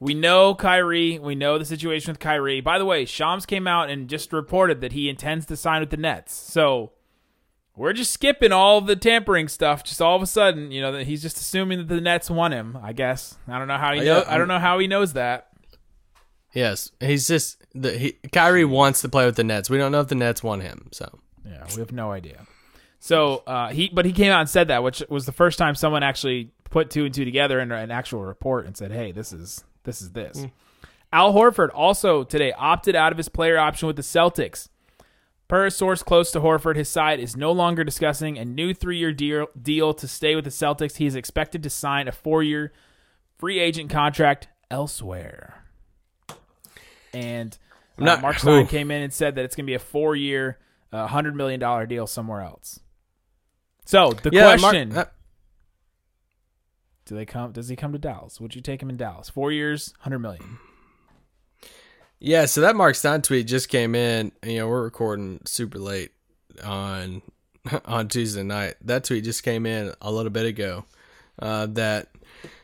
[0.00, 1.18] we know Kyrie.
[1.18, 2.60] We know the situation with Kyrie.
[2.60, 5.90] By the way, Shams came out and just reported that he intends to sign with
[5.90, 6.34] the Nets.
[6.34, 6.92] So
[7.78, 9.84] we're just skipping all the tampering stuff.
[9.84, 12.52] Just all of a sudden, you know, that he's just assuming that the Nets want
[12.52, 12.76] him.
[12.82, 14.24] I guess I don't know how he Oh, know.
[14.26, 15.48] I don't know how he knows that.
[16.52, 19.70] Yes, he's just the he, Kyrie wants to play with the Nets.
[19.70, 20.88] We don't know if the Nets want him.
[20.92, 22.46] So Yeah, we have no idea.
[23.00, 25.76] So uh, he, but he came out and said that, which was the first time
[25.76, 29.32] someone actually put two and two together in an actual report and said, "Hey, this
[29.32, 30.44] is this is this."
[31.12, 34.68] Al Horford also today opted out of his player option with the Celtics.
[35.48, 39.12] Per a source close to Horford, his side is no longer discussing a new three-year
[39.12, 40.96] deal, deal to stay with the Celtics.
[40.96, 42.70] He is expected to sign a four-year
[43.38, 45.64] free agent contract elsewhere.
[47.14, 47.56] And
[47.98, 48.68] uh, not- Mark Stein Ooh.
[48.68, 50.58] came in and said that it's going to be a four-year,
[50.92, 52.80] uh, hundred million dollar deal somewhere else.
[53.86, 55.06] So the Yeah, Mark- question: uh,
[57.06, 57.52] Do they come?
[57.52, 58.38] Does he come to Dallas?
[58.38, 59.30] Would you take him in Dallas?
[59.30, 60.58] Four years, hundred million.
[62.20, 64.32] Yeah, so that Mark Stein tweet just came in.
[64.44, 66.10] You know, we're recording super late
[66.64, 67.22] on
[67.84, 68.74] on Tuesday night.
[68.82, 70.84] That tweet just came in a little bit ago.
[71.38, 72.08] Uh, that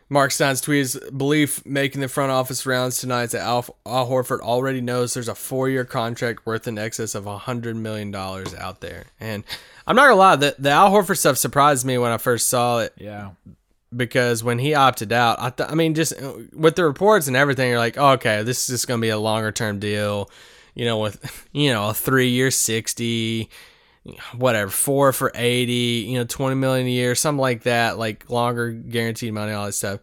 [0.08, 4.40] Mark Stein's tweet is belief making the front office rounds tonight that Al, Al Horford
[4.40, 8.80] already knows there's a four year contract worth in excess of hundred million dollars out
[8.80, 9.04] there.
[9.20, 9.44] And
[9.86, 12.80] I'm not gonna lie, the the Al Horford stuff surprised me when I first saw
[12.80, 13.30] it Yeah.
[13.96, 17.36] Because when he opted out, I, th- I mean, just uh, with the reports and
[17.36, 20.30] everything, you're like, oh, okay, this is just going to be a longer term deal,
[20.74, 23.48] you know, with, you know, a three year 60,
[24.36, 28.70] whatever, four for 80, you know, 20 million a year, something like that, like longer
[28.72, 30.00] guaranteed money, all that stuff.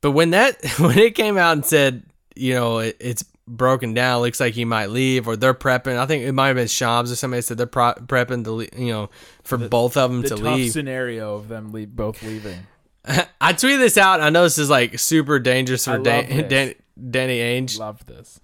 [0.00, 2.02] But when that, when it came out and said,
[2.34, 6.06] you know, it, it's broken down, looks like he might leave or they're prepping, I
[6.06, 8.92] think it might have been Shams or somebody said they're pro- prepping to, le- you
[8.92, 9.10] know,
[9.44, 10.72] for both of them The to leave.
[10.72, 12.66] scenario of them le- both leaving.
[13.40, 14.20] I tweeted this out.
[14.20, 16.74] I know this is like super dangerous for Dan- Dan-
[17.10, 17.78] Danny Ainge.
[17.78, 18.40] Love this.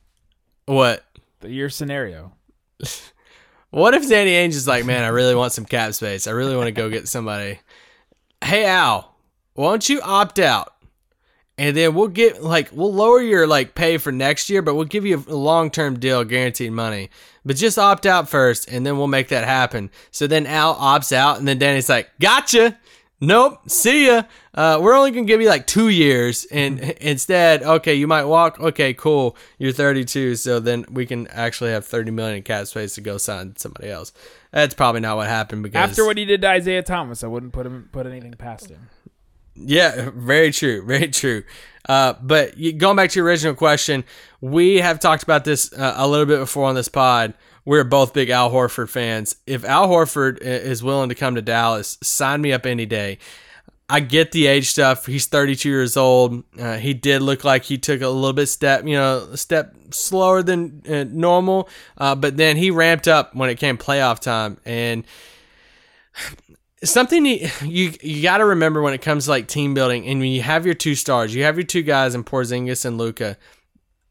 [0.66, 1.05] What?
[1.40, 2.33] The your scenario.
[3.71, 6.27] What if Danny Ainge is like, man, I really want some cap space.
[6.27, 7.61] I really want to go get somebody.
[8.42, 9.14] Hey Al,
[9.55, 10.73] why don't you opt out?
[11.59, 14.85] And then we'll get like we'll lower your like pay for next year, but we'll
[14.87, 17.11] give you a long term deal, guaranteed money.
[17.44, 19.90] But just opt out first, and then we'll make that happen.
[20.12, 22.79] So then Al opts out, and then Danny's like, "Gotcha."
[23.21, 23.69] Nope.
[23.69, 24.23] See ya.
[24.55, 28.61] Uh, we're only gonna give you like two years, and instead, okay, you might walk.
[28.61, 29.37] Okay, cool.
[29.59, 33.19] You're 32, so then we can actually have 30 million in cap space to go
[33.19, 34.13] sign somebody else.
[34.53, 37.53] That's probably not what happened because After what he did to Isaiah Thomas, I wouldn't
[37.53, 38.89] put him put anything past him.
[39.57, 41.43] Yeah, very true, very true.
[41.89, 44.05] Uh, but going back to your original question,
[44.41, 47.35] we have talked about this uh, a little bit before on this pod.
[47.69, 49.37] We're both big Al Horford fans.
[49.47, 53.19] If Al Horford is willing to come to Dallas, sign me up any day.
[53.91, 55.05] I get the age stuff.
[55.05, 56.45] He's 32 years old.
[56.59, 60.43] Uh, he did look like he took a little bit step, you know, step slower
[60.43, 61.69] than uh, normal.
[61.99, 65.05] Uh, but then he ramped up when it came playoff time, and
[66.83, 70.21] something you you, you got to remember when it comes to like team building, and
[70.21, 73.37] when you have your two stars, you have your two guys in Porzingis and Luka.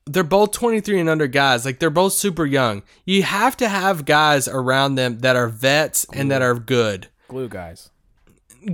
[0.08, 1.66] They're both 23 and under guys.
[1.66, 2.84] Like they're both super young.
[3.06, 7.50] You have to have guys around them that are vets and that are good Glue
[7.50, 7.90] guys.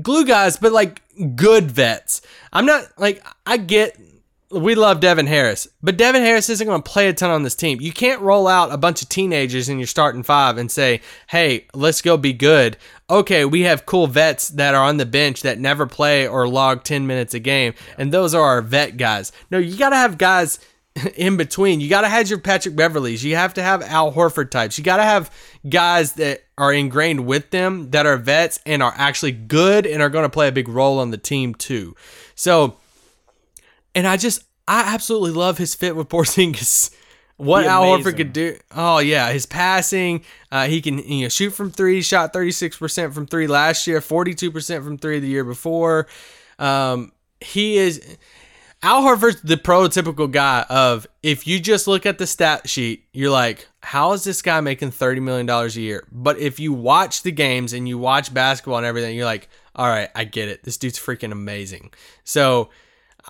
[0.01, 1.01] glue guys, but like
[1.35, 2.21] good vets.
[2.51, 3.97] I'm not like I get
[4.51, 7.55] we love Devin Harris, but Devin Harris isn't going to play a ton on this
[7.55, 7.81] team.
[7.81, 11.65] You can't roll out a bunch of teenagers in your starting five and say, "Hey,
[11.73, 12.77] let's go be good."
[13.09, 16.83] Okay, we have cool vets that are on the bench that never play or log
[16.83, 19.31] 10 minutes a game, and those are our vet guys.
[19.49, 20.59] No, you got to have guys
[21.15, 21.79] in between.
[21.79, 23.23] You got to have your Patrick Beverleys.
[23.23, 24.77] You have to have Al Horford types.
[24.77, 25.31] You got to have
[25.67, 30.09] guys that are ingrained with them that are vets and are actually good and are
[30.09, 31.95] going to play a big role on the team too.
[32.35, 32.77] So,
[33.95, 36.93] and I just I absolutely love his fit with Porzingis.
[37.37, 38.57] What Al Horford could do.
[38.75, 40.23] Oh yeah, his passing.
[40.51, 42.03] Uh, he can you know shoot from three.
[42.03, 44.01] Shot thirty six percent from three last year.
[44.01, 46.07] Forty two percent from three the year before.
[46.59, 48.17] Um, he is.
[48.83, 53.31] Al Horford's the prototypical guy of if you just look at the stat sheet, you're
[53.31, 56.05] like, how is this guy making $30 million a year?
[56.11, 59.87] But if you watch the games and you watch basketball and everything, you're like, all
[59.87, 60.63] right, I get it.
[60.63, 61.93] This dude's freaking amazing.
[62.25, 62.71] So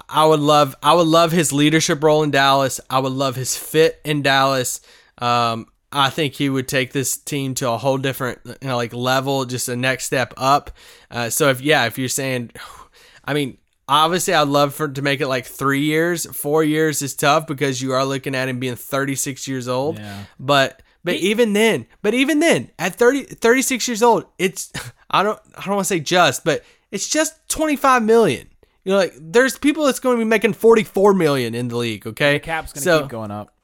[0.09, 2.81] I would love I would love his leadership role in Dallas.
[2.89, 4.81] I would love his fit in Dallas.
[5.19, 8.91] Um, I think he would take this team to a whole different you know, like
[8.91, 10.71] level, just a next step up.
[11.11, 12.49] Uh, so if yeah, if you're saying,
[13.23, 16.25] I mean, obviously I'd love for to make it like three years.
[16.25, 19.99] Four years is tough because you are looking at him being 36 years old.
[19.99, 20.23] Yeah.
[20.39, 24.71] But but even then, but even then, at 30, 36 years old, it's
[25.09, 28.49] I don't I don't want to say just, but it's just 25 million.
[28.83, 32.05] You know, like there's people that's going to be making 44 million in the league,
[32.05, 32.39] okay?
[32.39, 33.55] Cap's gonna so, keep going up.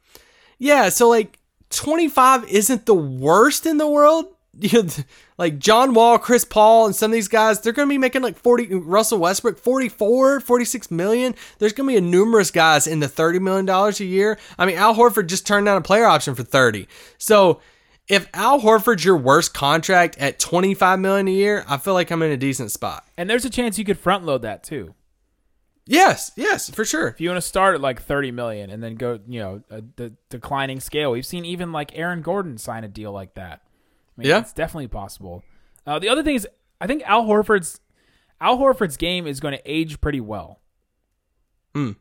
[0.57, 1.39] Yeah, so like
[1.71, 4.25] 25 isn't the worst in the world.
[4.61, 4.89] You know,
[5.39, 8.21] like John Wall, Chris Paul, and some of these guys, they're going to be making
[8.21, 11.33] like 40, Russell Westbrook, 44, 46 million.
[11.59, 14.37] There's going to be a numerous guys in the $30 million a year.
[14.57, 16.89] I mean, Al Horford just turned down a player option for 30.
[17.17, 17.61] So
[18.09, 22.21] if Al Horford's your worst contract at 25 million a year, I feel like I'm
[22.21, 23.07] in a decent spot.
[23.17, 24.93] And there's a chance you could front load that too.
[25.85, 27.07] Yes, yes, for sure.
[27.07, 30.13] If you want to start at like 30 million and then go, you know, the
[30.29, 31.11] declining scale.
[31.11, 33.61] We've seen even like Aaron Gordon sign a deal like that.
[34.19, 34.39] I mean, Yeah.
[34.39, 35.43] it's definitely possible.
[35.87, 36.47] Uh, the other thing is,
[36.81, 37.79] I think Al Horford's
[38.41, 40.59] Al Horford's game is going to age pretty well.
[41.73, 41.91] Hmm.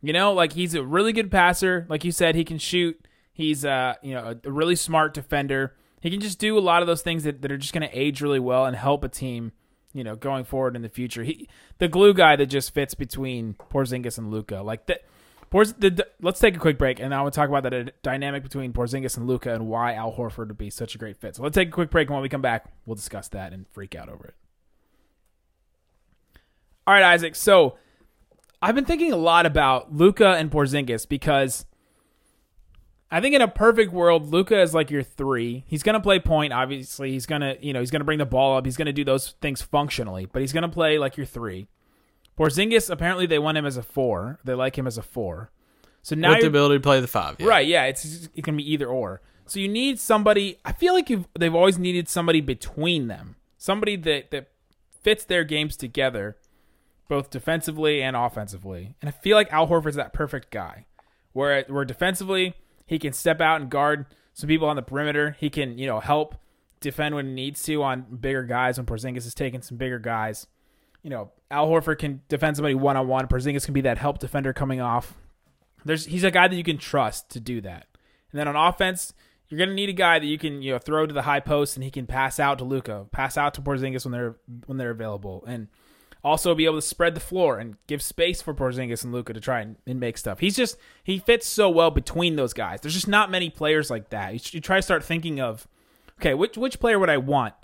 [0.00, 1.86] You know, like he's a really good passer.
[1.88, 3.06] Like you said, he can shoot.
[3.32, 5.74] He's uh, you know, a, a really smart defender.
[6.00, 7.98] He can just do a lot of those things that, that are just going to
[7.98, 9.52] age really well and help a team
[9.94, 11.22] you know, going forward in the future.
[11.22, 14.62] He the glue guy that just fits between Porzingis and Luka.
[14.62, 15.02] Like that.
[15.52, 18.42] Porz, the, let's take a quick break, and I want to talk about that dynamic
[18.42, 21.36] between Porzingis and Luka and why Al Horford would be such a great fit.
[21.36, 23.66] So let's take a quick break, and when we come back, we'll discuss that and
[23.68, 24.34] freak out over it.
[26.86, 27.36] All right, Isaac.
[27.36, 27.76] So
[28.62, 31.66] I've been thinking a lot about Luka and Porzingis because
[33.10, 35.64] I think in a perfect world, Luka is like your three.
[35.66, 37.12] He's gonna play point, obviously.
[37.12, 38.64] He's gonna, you know, he's gonna bring the ball up.
[38.64, 41.68] He's gonna do those things functionally, but he's gonna play like your three.
[42.38, 44.38] Porzingis, apparently, they want him as a four.
[44.44, 45.50] They like him as a four.
[46.02, 47.36] So now with the ability to play the five.
[47.38, 47.46] Yeah.
[47.46, 49.20] Right, yeah, it's it can be either or.
[49.46, 50.58] So you need somebody.
[50.64, 54.50] I feel like you've, they've always needed somebody between them, somebody that that
[55.00, 56.36] fits their games together,
[57.08, 58.96] both defensively and offensively.
[59.00, 60.86] And I feel like Al Horford's that perfect guy,
[61.32, 62.54] where where defensively
[62.86, 65.36] he can step out and guard some people on the perimeter.
[65.38, 66.34] He can you know help
[66.80, 70.48] defend when he needs to on bigger guys when Porzingis is taking some bigger guys.
[71.02, 73.26] You know, Al Horford can defend somebody one on one.
[73.26, 75.14] Porzingis can be that help defender coming off
[75.84, 77.86] there's he's a guy that you can trust to do that.
[78.30, 79.12] And then on offense,
[79.48, 81.76] you're gonna need a guy that you can you know throw to the high post
[81.76, 84.36] and he can pass out to Luka, pass out to Porzingis when they're
[84.66, 85.68] when they're available, and
[86.24, 89.40] also be able to spread the floor and give space for Porzingis and Luka to
[89.40, 90.38] try and, and make stuff.
[90.38, 92.80] He's just he fits so well between those guys.
[92.80, 94.32] There's just not many players like that.
[94.32, 95.66] You, you try to start thinking of
[96.20, 97.54] okay, which which player would I want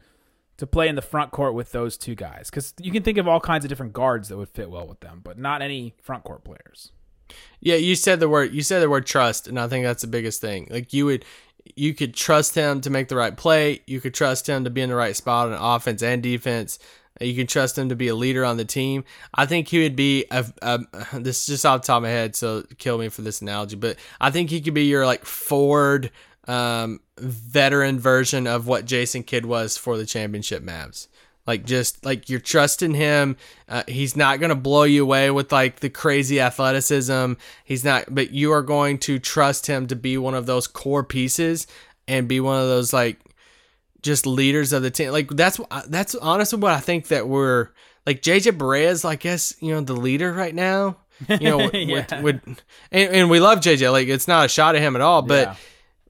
[0.59, 2.51] to play in the front court with those two guys?
[2.51, 5.01] Because you can think of all kinds of different guards that would fit well with
[5.01, 6.93] them, but not any front court players.
[7.61, 10.09] Yeah, you said the word you said the word trust, and I think that's the
[10.09, 10.69] biggest thing.
[10.71, 11.25] Like you would
[11.77, 14.81] you could trust him to make the right play, you could trust him to be
[14.81, 16.79] in the right spot on offense and defense.
[17.21, 19.05] You can trust him to be a leader on the team.
[19.35, 20.79] I think he would be a, a
[21.19, 23.77] this is just off the top of my head, so kill me for this analogy,
[23.77, 26.11] but I think he could be your like Ford
[26.49, 31.07] um, veteran version of what Jason Kidd was for the championship Mavs.
[31.47, 33.37] Like just like you're trusting him.
[33.69, 37.35] Uh, he's not gonna blow you away with like the crazy athleticism.
[37.65, 41.05] He's not, but you are going to trust him to be one of those core
[41.05, 41.67] pieces
[42.07, 43.19] and be one of those like
[44.03, 45.11] just leaders of the team.
[45.11, 47.71] Like that's that's honestly what I think that we're
[48.07, 48.21] like.
[48.21, 50.99] JJ Barea I guess you know the leader right now.
[51.29, 52.21] You know, Yeah.
[52.21, 53.91] with, with and, and we love JJ.
[53.91, 55.55] Like it's not a shot at him at all, but Yeah.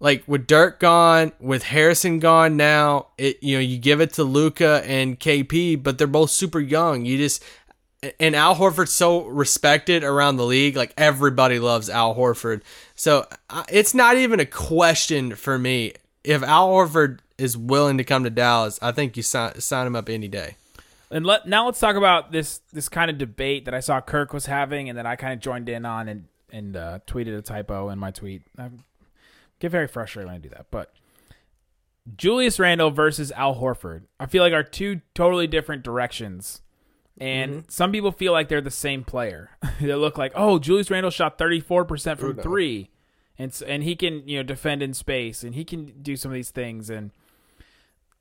[0.00, 4.24] Like with Dirk gone, with Harrison gone now, it you know you give it to
[4.24, 7.04] Luka and KP, but they're both super young.
[7.04, 7.42] You just
[8.20, 10.76] and Al Horford's so respected around the league.
[10.76, 12.62] Like everybody loves Al Horford,
[12.94, 13.26] so
[13.68, 15.94] it's not even a question for me.
[16.22, 19.96] If Al Horford is willing to come to Dallas, I think you sign sign him
[19.96, 20.56] up any day.
[21.10, 24.32] And let now let's talk about this this kind of debate that I saw Kirk
[24.32, 27.42] was having, and that I kind of joined in on and and uh, tweeted a
[27.42, 28.42] typo in my tweet.
[28.58, 28.70] I
[29.58, 30.92] get very frustrated when I do that, but
[32.16, 36.62] Julius Randle versus Al Horford, I feel like are two totally different directions.
[37.20, 37.60] And mm-hmm.
[37.68, 39.50] some people feel like they're the same player.
[39.80, 42.90] they look like, oh, Julius Randle shot 34% from three.
[43.36, 46.34] And, and he can, you know, defend in space and he can do some of
[46.34, 46.90] these things.
[46.90, 47.10] And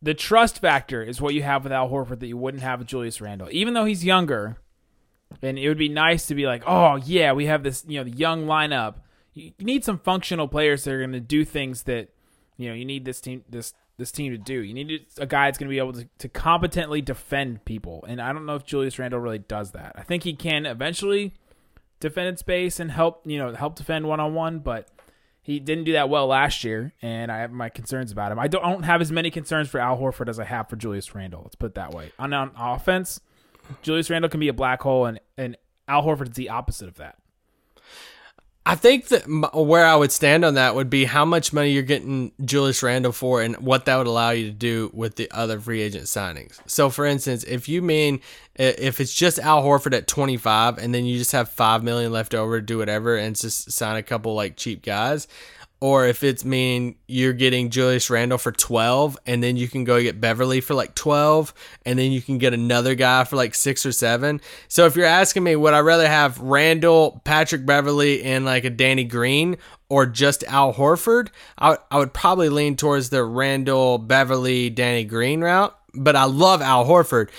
[0.02, 2.88] the trust factor is what you have with Al Horford that you wouldn't have with
[2.88, 3.50] Julius Randle.
[3.52, 4.58] Even though he's younger,
[5.42, 8.04] and it would be nice to be like, oh yeah, we have this, you know,
[8.04, 8.96] the young lineup.
[9.38, 12.10] You, need some functional players that are going to do things that,
[12.58, 14.62] you know, you need this team this this team to do.
[14.62, 18.22] You need a guy that's going to be able to, to competently defend people, and
[18.22, 19.94] I don't know if Julius Randle really does that.
[19.96, 21.34] I think he can eventually
[22.00, 24.90] defend in space and help, you know, help defend one on one, but
[25.42, 28.40] he didn't do that well last year, and I have my concerns about him.
[28.40, 30.76] I don't, I don't have as many concerns for Al Horford as I have for
[30.76, 31.42] Julius Randle.
[31.44, 32.12] Let's put it that way.
[32.20, 33.22] On, on offense,
[33.82, 36.96] Julius Randle can be a black hole, and, and Al Horford is the opposite of
[36.96, 37.18] that.
[38.68, 41.84] I think that where I would stand on that would be how much money you're
[41.84, 45.58] getting Julius Randle for and what that would allow you to do with the other
[45.58, 46.60] free agent signings.
[46.66, 48.20] So, for instance, if you mean
[48.56, 52.36] if it's just Al Horford at 25 and then you just have 5 million left
[52.36, 55.30] over to do whatever and just sign a couple like cheap guys,
[55.80, 60.02] or if it's mean you're getting Julius Randle for 12 and then you can go
[60.02, 61.54] get Beverley for like 12
[61.86, 64.42] and then you can get another guy for like 6 or 7.
[64.68, 68.72] So if you're asking me would I rather have Randle, Patrick Beverley and like a
[68.72, 69.58] Danny Green
[69.90, 71.30] or just Al Horford,
[71.60, 76.62] I, I would probably lean towards the Randle, Beverley, Danny Green route, but I love
[76.62, 77.30] Al Horford.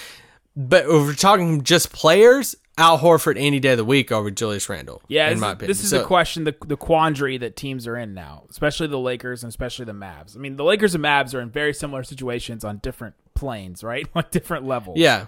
[0.56, 4.68] But if we're talking just players, Al Horford any day of the week over Julius
[4.68, 5.02] Randle.
[5.08, 5.68] Yeah, in this, my is- opinion.
[5.68, 8.98] this is So- the question, the, the quandary that teams are in now, especially the
[8.98, 10.36] Lakers and especially the Mavs.
[10.36, 14.06] I mean, the Lakers and Mavs are in very similar situations on different planes, right?
[14.14, 14.96] On different levels.
[14.98, 15.26] Yeah.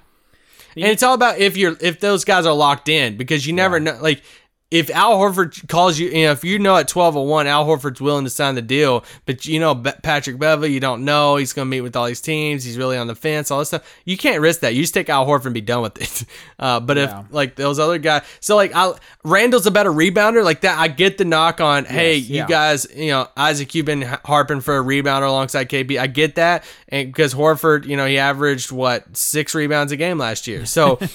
[0.76, 3.80] And it's all about if you're if those guys are locked in because you never
[3.80, 4.22] know like
[4.70, 8.00] if Al Horford calls you, you know, if you know at 12 01, Al Horford's
[8.00, 11.52] willing to sign the deal, but you know Be- Patrick Beverley, you don't know he's
[11.52, 14.00] going to meet with all these teams, he's really on the fence, all this stuff.
[14.04, 14.74] You can't risk that.
[14.74, 16.24] You just take Al Horford and be done with it.
[16.60, 17.20] Uh, but Yeah.
[17.22, 18.92] if like those other guys, so like I,
[19.24, 20.78] Randle's a better rebounder, like that.
[20.78, 24.60] I get the knock on, hey, Yes, you guys, you know, Isaac, you've been harping
[24.60, 25.98] for a rebounder alongside KP.
[25.98, 30.18] I get that, and because Horford, you know, he averaged what six rebounds a game
[30.18, 30.98] last year, so.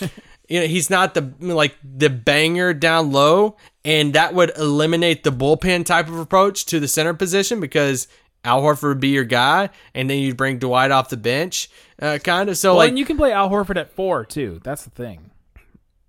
[0.50, 5.32] you know he's not the like the banger down low and that would eliminate the
[5.32, 8.08] bullpen type of approach to the center position because
[8.44, 11.70] Al Horford would be your guy and then you'd bring Dwight off the bench
[12.02, 14.60] uh, kind of so Well, like and you can play Al Horford at four too.
[14.64, 15.32] That's the thing.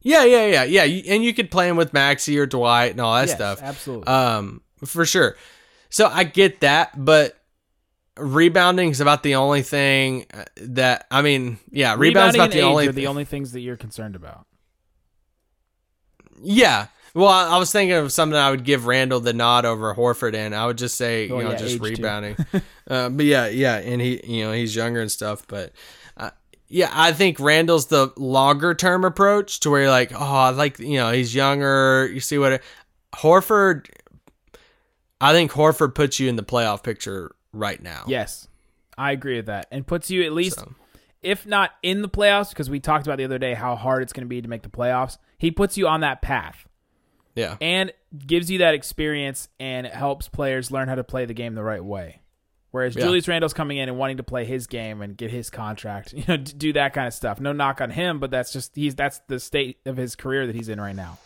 [0.02, 3.14] yeah yeah yeah yeah and you could play him with Maxi or Dwight and all
[3.14, 4.06] that Yes, stuff absolutely.
[4.08, 5.36] um for sure
[5.88, 7.35] so I get that but
[8.16, 12.62] rebounding is about the only thing uh, that I mean yeah Rebounding about and the
[12.62, 14.46] only are the only things that you're concerned about.
[16.42, 16.88] Yeah.
[17.14, 20.34] Well, I, I was thinking of something I would give Randle the nod over Horford
[20.34, 20.52] in.
[20.52, 22.36] I would just say, Oh, you know, yeah, just rebounding.
[22.88, 25.46] uh, but yeah, yeah, and he, you know, he's younger and stuff.
[25.46, 25.72] But
[26.16, 26.30] uh,
[26.68, 30.78] yeah, I think Randle's the longer term approach to where you're like, oh, I like,
[30.78, 32.10] you know, he's younger.
[32.12, 32.62] You see what it,
[33.14, 33.88] Horford.
[35.18, 38.04] I think Horford puts you in the playoff picture right now.
[38.06, 38.48] Yes,
[38.98, 40.74] I agree with that, and puts you at least, So.
[41.22, 44.12] if not in the playoffs, because we talked about the other day how hard it's
[44.12, 45.18] going to be to make the playoffs.
[45.38, 46.66] He puts you on that path
[47.34, 47.56] Yeah.
[47.60, 47.92] and
[48.26, 51.84] gives you that experience, and helps players learn how to play the game the right
[51.84, 52.20] way.
[52.72, 53.04] Whereas Yeah.
[53.04, 56.24] Julius Randle's coming in and wanting to play his game and get his contract, you
[56.28, 57.40] know, do that kind of stuff.
[57.40, 60.54] No knock on him, but that's just he's that's the state of his career that
[60.54, 61.18] he's in right now.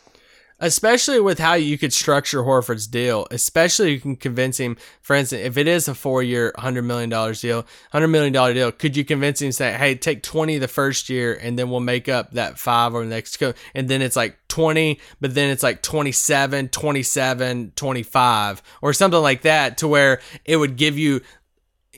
[0.60, 5.42] Especially with how you could structure Horford's deal, especially you can convince him, for instance,
[5.44, 9.40] if it is a four year, $100 million deal, $100 million deal, could you convince
[9.40, 12.94] him, say, hey, take 20 the first year and then we'll make up that five
[12.94, 13.54] over the next go.
[13.74, 19.42] And then it's like 20, but then it's like 27, 27, 25 or something like
[19.42, 21.22] that to where it would give you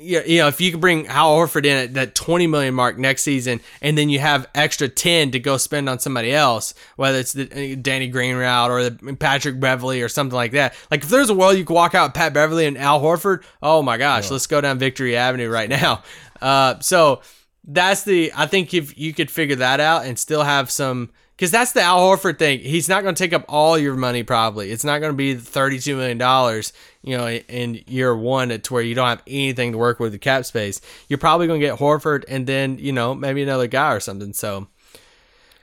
[0.02, 2.98] yeah, you know, if you could bring Al Horford in at that 20 million mark
[2.98, 7.18] next season, and then you have extra 10 to go spend on somebody else, whether
[7.18, 10.74] it's the uh, Danny Green route or the Patrick Beverley or something like that.
[10.90, 13.82] Like if there's a world you could walk out Pat Beverley and Al Horford, oh
[13.82, 16.02] my gosh, let's go down Victory Avenue right now.
[16.42, 17.22] Uh, so
[17.62, 21.10] that's the I think if you could figure that out and still have some
[21.42, 22.60] because that's the Al Horford thing.
[22.60, 24.22] He's not going to take up all your money.
[24.22, 26.72] Probably it's not going to be thirty-two million dollars.
[27.02, 30.20] You know, in year one, to where you don't have anything to work with the
[30.20, 30.80] cap space.
[31.08, 34.32] You're probably going to get Horford and then you know maybe another guy or something.
[34.34, 34.68] So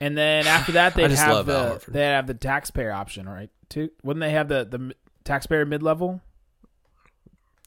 [0.01, 3.49] And then after that, they'd have the they have the taxpayer option, right?
[3.69, 6.19] Too wouldn't they have the the taxpayer mid level?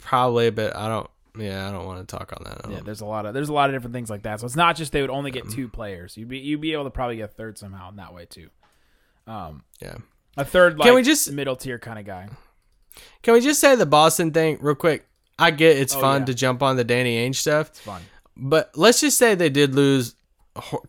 [0.02, 1.08] probably, but I don't.
[1.38, 2.70] Yeah, I don't want to talk on that.
[2.70, 4.40] Yeah, there's a lot of there's a lot of different things like that.
[4.40, 6.16] So it's not just they would only get two players.
[6.16, 8.50] You'd be you'd be able to probably get a third somehow in that way too.
[9.26, 9.96] Um, yeah.
[10.36, 12.28] a third like Can we just- middle tier kind of guy.
[13.22, 15.06] Can we just say the Boston thing real quick?
[15.38, 16.26] I get it's Oh, fun yeah.
[16.26, 17.68] to jump on the Danny Ainge stuff.
[17.70, 18.02] It's fun.
[18.36, 20.14] But let's just say they did lose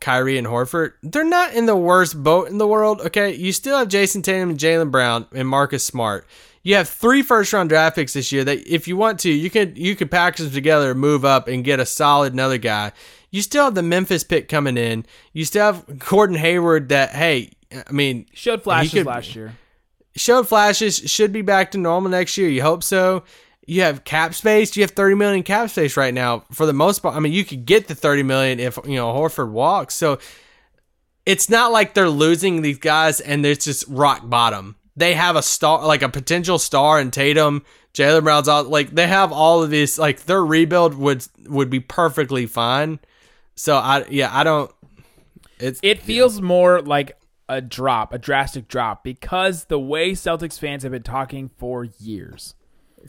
[0.02, 0.94] Kyrie and Horford.
[1.02, 3.00] They're not in the worst boat in the world.
[3.02, 6.28] Okay, you still have Jayson Tatum and Jaylen Brown and Marcus Smart.
[6.64, 9.50] You have three first round draft picks this year that if you want to, you
[9.50, 12.94] can you could package them together, move up, and get a solid another guy.
[13.32, 15.06] You still have the Memphis pick coming in.
[15.34, 16.90] You still have Gordon Hayward.
[16.90, 19.56] That hey, I mean, Showed flashes could- last year.
[20.16, 23.24] showed flashes should be back to normal next year you hope so
[23.66, 27.00] you have cap space you have 30 million cap space right now for the most
[27.00, 30.20] part i mean you could get the 30 million if you know horford walks so
[31.26, 35.42] it's not like they're losing these guys and it's just rock bottom they have a
[35.42, 37.64] star like a potential star in tatum
[37.94, 39.98] jaylen brown's out like they have all of these.
[40.00, 43.00] like their rebuild would would be perfectly fine
[43.56, 44.72] so i yeah i don't
[45.60, 47.18] it's It feels more like
[47.48, 52.56] a drop, a drastic drop, because the way Celtics fans have been talking for years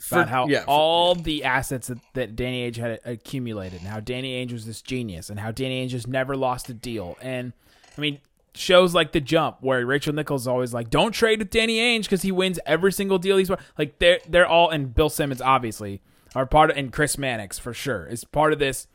[0.09, 3.99] about how yeah, for- all the assets that, that Danny Ainge had accumulated, and how
[3.99, 7.17] Danny Ainge was this genius, and how Danny Ainge just never lost a deal.
[7.21, 7.51] And
[7.97, 8.19] I mean,
[8.55, 12.03] shows like The Jump, where Rachel Nichols is always like, "Don't trade with Danny Ainge
[12.03, 15.41] because he wins every single deal he's won." like." They're they're all and Bill Simmons
[15.41, 16.01] obviously
[16.35, 18.87] are part of, and Chris Mannix for sure is part of this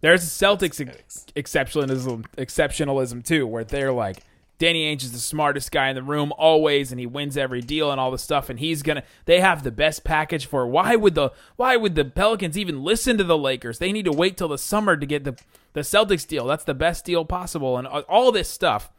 [0.00, 4.18] there's a Celtics ex- exceptionalism, exceptionalism too, where they're like,
[4.58, 7.92] Danny Ainge is the smartest guy in the room always, and he wins every deal
[7.92, 9.04] and all the stuff, and he's gonna.
[9.24, 10.66] They have the best package for.
[10.66, 13.78] Why would the Why would the Pelicans even listen to the Lakers?
[13.78, 15.36] They need to wait till the summer to get the
[15.74, 16.46] the Celtics deal.
[16.46, 18.90] That's the best deal possible, and all this stuff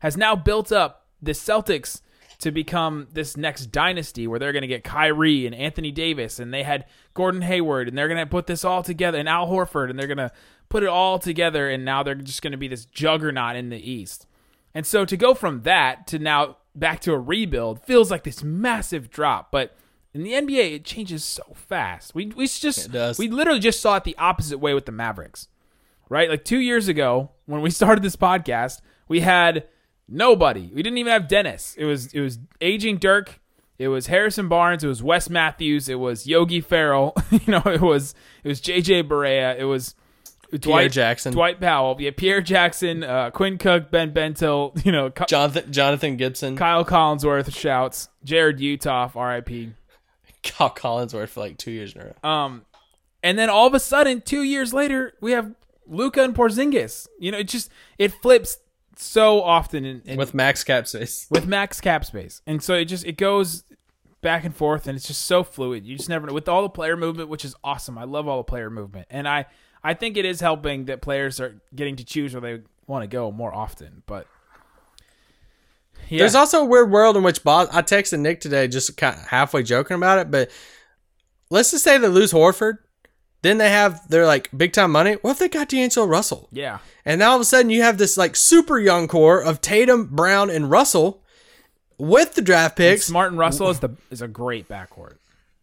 [0.00, 2.02] has now built up the Celtics
[2.38, 6.54] to become this next dynasty where they're going to get Kyrie and Anthony Davis and
[6.54, 6.84] they had
[7.14, 10.06] Gordon Hayward and they're going to put this all together and Al Horford and they're
[10.06, 10.30] going to
[10.68, 13.90] put it all together and now they're just going to be this juggernaut in the
[13.90, 14.26] East.
[14.72, 18.44] And so to go from that to now back to a rebuild feels like this
[18.44, 19.76] massive drop, but
[20.14, 22.14] in the NBA it changes so fast.
[22.14, 23.18] We we just It does.
[23.18, 25.48] we literally just saw it the opposite way with the Mavericks.
[26.08, 26.30] Right?
[26.30, 29.66] Like 2 years ago when we started this podcast, we had
[30.08, 30.70] nobody.
[30.74, 31.74] We didn't even have Dennis.
[31.78, 33.40] It was it was aging Dirk,
[33.78, 37.80] it was Harrison Barnes, it was Wes Matthews, it was Yogi Ferrell, you know, it
[37.80, 39.94] was it was JJ Barea, it was
[40.52, 41.32] Dwight Jackson.
[41.32, 46.56] Dwight Powell, yeah, Pierre Jackson, uh, Quinn Cook, Ben Bentil, you know, Jonathan Jonathan Gibson,
[46.56, 49.72] Kyle Collinsworth shouts, Jarrod Uthoff, R.I.P.
[50.42, 52.28] Kyle Collinsworth for like two years in a row.
[52.28, 52.64] Um,
[53.22, 55.52] and then all of a sudden, two years later, we have
[55.86, 57.08] Luka and Porzingis.
[57.18, 58.58] You know, it just it flips
[59.00, 61.26] so often in, in, with max cap space.
[61.30, 63.64] with max cap space, and so it just it goes
[64.20, 65.86] back and forth, and it's just so fluid.
[65.86, 67.96] You just never know with all the player movement, which is awesome.
[67.96, 69.46] I love all the player movement, and I
[69.82, 73.06] I think it is helping that players are getting to choose where they want to
[73.06, 74.02] go more often.
[74.06, 74.26] But
[76.08, 79.16] yeah, There's also a weird world in which Bos- I texted Nick today, just kind
[79.16, 80.50] of halfway joking about it, but
[81.50, 82.78] let's just say they lose Horford,
[83.42, 85.14] then they have their like big time money.
[85.22, 86.48] What if they got D'Angelo Russell?
[86.52, 86.78] yeah.
[87.04, 90.06] And now all of a sudden you have this like super young core of Tatum,
[90.06, 91.22] Brown, and Russell
[91.98, 93.06] with the draft picks.
[93.06, 95.16] Smart and Russell is the is a great backcourt.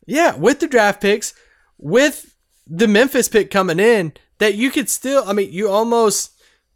[0.05, 1.33] Yeah, with the draft picks,
[1.77, 2.35] with
[2.67, 5.23] the Memphis pick coming in, that you could still.
[5.25, 6.31] I mean, you almost,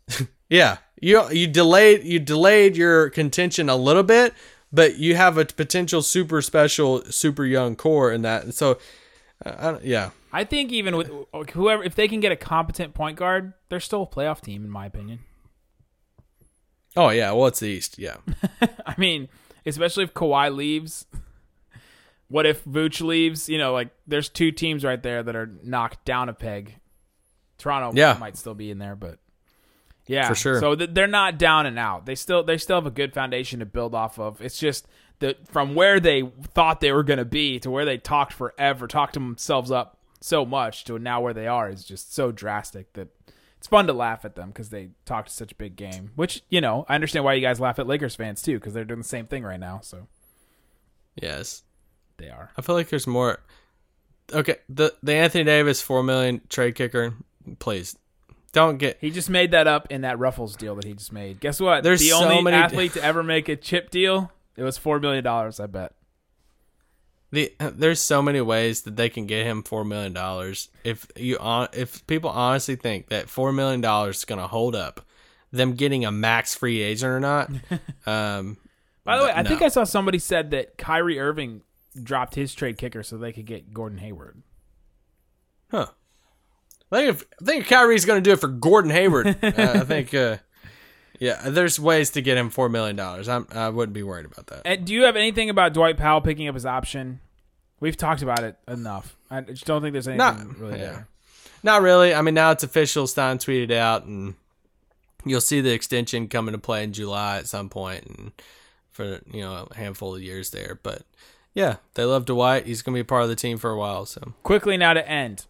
[0.49, 4.33] yeah, you you delayed you delayed your contention a little bit,
[4.71, 8.43] but you have a potential super special, super young core in that.
[8.43, 8.79] And so,
[9.45, 11.09] uh, yeah, I think even with
[11.51, 14.69] whoever, if they can get a competent point guard, they're still a playoff team, in
[14.69, 15.19] my opinion.
[16.95, 18.17] oh yeah, well it's the East, yeah,
[18.85, 19.27] I mean,
[19.65, 21.05] especially if Kawhi leaves.
[22.27, 23.49] What if Vooch leaves?
[23.49, 26.75] You know, like there's two teams right there that are knocked down a peg.
[27.57, 28.17] Toronto Yeah.
[28.19, 29.17] might still be in there, but
[30.05, 30.59] yeah, For sure.
[30.59, 32.05] So th- they're not down and out.
[32.05, 34.41] They still they still have a good foundation to build off of.
[34.41, 34.87] It's just
[35.19, 36.21] that from where they
[36.53, 40.45] thought they were going to be to where they talked forever, talked themselves up so
[40.45, 43.07] much to now where they are is just so drastic that
[43.57, 46.11] it's fun to laugh at them because they talked such a big game.
[46.15, 48.85] Which you know, I understand why you guys laugh at Lakers fans too because they're
[48.85, 49.79] doing the same thing right now.
[49.81, 50.07] So
[51.15, 51.63] yes.
[52.17, 52.51] they are.
[52.57, 53.39] I feel like there's more.
[54.31, 57.15] Okay, the the Anthony Davis four million trade kicker,
[57.59, 57.97] please
[58.51, 61.39] don't get He just made that up in that Ruffles deal that he just made.
[61.39, 61.83] Guess what?
[61.83, 64.31] There's the so only many- athlete to ever make a chip deal.
[64.55, 65.59] It was four million dollars.
[65.59, 65.93] I bet.
[67.31, 70.69] The there's so many ways that they can get him four million dollars.
[70.83, 71.37] If you
[71.73, 75.05] if people honestly think that four million dollars is gonna hold up,
[75.51, 77.49] them getting a max free agent or not.
[78.07, 78.57] um,
[79.03, 79.49] By the way, I no.
[79.49, 81.61] think I saw somebody said that Kyrie Irving
[82.01, 84.41] dropped his trade kicker so they could get Gordon Hayward.
[85.69, 85.87] huh?
[86.91, 89.27] I think if I think Kyrie's gonna do it for Gordon Hayward.
[89.43, 90.37] uh, I think, uh,
[91.19, 93.27] yeah, there's ways to get him four million dollars.
[93.27, 94.61] I'm I wouldn't be worried about that.
[94.65, 97.19] And do you have anything about Dwight Powell picking up his option?
[97.79, 99.15] We've talked about it enough.
[99.31, 100.85] I just don't think there's anything Not- really yeah.
[100.85, 101.07] there.
[101.61, 102.13] Not really.
[102.13, 103.05] I mean, now it's official.
[103.05, 104.35] Stein tweeted out, and
[105.25, 108.31] you'll see the extension come into play in July at some point, and
[108.91, 110.79] for you know a handful of years there.
[110.81, 111.03] But
[111.53, 112.65] yeah, they love Dwight.
[112.65, 114.05] He's gonna be a part of the team for a while.
[114.05, 115.45] So Quickly now to end.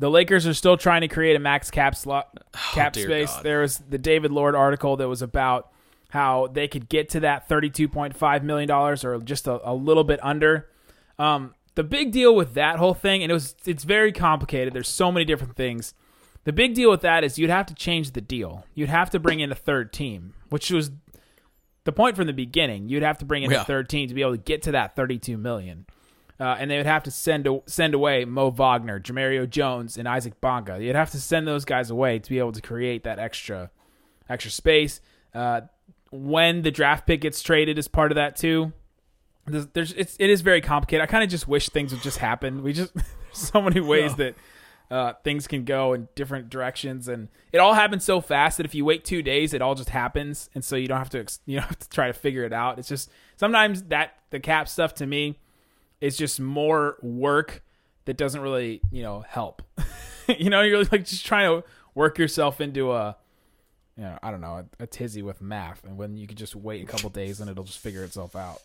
[0.00, 2.36] The Lakers are still trying to create a max cap slot,
[2.72, 3.32] cap dear space.
[3.32, 3.44] God.
[3.44, 5.70] There was the David Lord article that was about
[6.08, 9.74] how they could get to that thirty-two point five million dollars, or just a, a
[9.74, 10.68] little bit under.
[11.18, 14.72] Um, the big deal with that whole thing, and it was it's very complicated.
[14.72, 15.94] There's so many different things.
[16.44, 18.64] The big deal with that is you'd have to change the deal.
[18.74, 20.90] You'd have to bring in a third team, which was
[21.84, 22.88] the point from the beginning.
[22.88, 23.60] You'd have to bring in Yeah.
[23.60, 25.84] a third team to be able to get to that 32 million.
[26.40, 30.08] Uh, and they would have to send a, send away Mo Wagner, Jemerrio Jones, and
[30.08, 30.82] Isaac Bonga.
[30.82, 33.70] You'd have to send those guys away to be able to create that extra
[34.28, 35.02] extra space.
[35.34, 35.62] Uh,
[36.10, 38.72] when the draft pick gets traded as part of that too,
[39.46, 41.02] there's, there's it's, it is very complicated.
[41.02, 42.62] I kind of just wish things would just happen.
[42.62, 44.34] We just there's so many ways that
[44.90, 48.74] uh, things can go in different directions, and it all happens so fast that if
[48.74, 51.40] you wait two days, it all just happens, and so you don't have to ex-
[51.44, 52.78] you don't have to try to figure it out.
[52.78, 55.38] It's just sometimes that the cap stuff to me
[56.00, 57.62] is just more work
[58.06, 59.62] that doesn't really you know help.
[60.38, 63.16] you know, you're like just trying to work yourself into a
[63.96, 66.56] you know, I don't know, a, a tizzy with math, and when you could just
[66.56, 68.62] wait a couple days and it'll just figure itself out.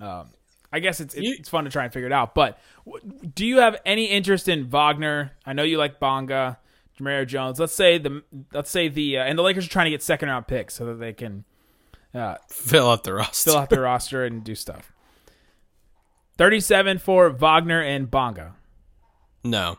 [0.00, 0.28] Um,
[0.72, 2.34] I guess it's it's, You- it's fun to try and figure it out.
[2.34, 3.04] But w-
[3.34, 5.32] do you have any interest in Wagner?
[5.44, 6.58] I know you like Bonga,
[6.98, 7.60] Jemerrio Jones.
[7.60, 8.22] Let's say the
[8.54, 10.86] let's say the uh, and the Lakers are trying to get second round picks so
[10.86, 11.44] that they can
[12.14, 13.50] uh, fill out the roster.
[13.50, 14.92] fill out their roster and do stuff.
[16.36, 18.54] Thirty seven for Wagner and Bonga.
[19.44, 19.78] no,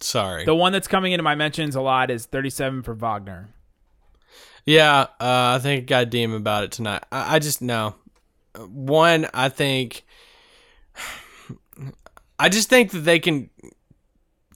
[0.00, 0.44] sorry.
[0.44, 3.48] The one that's coming into my mentions a lot is thirty seven for Wagner.
[4.66, 7.02] Yeah, uh, I think I got DM about it tonight.
[7.10, 7.94] I, I just know.
[8.58, 10.04] One, I think.
[12.38, 13.50] I just think that they can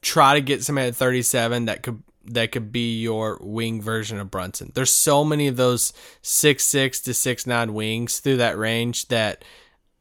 [0.01, 4.31] try to get somebody at 37 that could that could be your wing version of
[4.31, 4.73] Brunson.
[4.75, 9.45] There's so many of those six six to six nine wings through that range that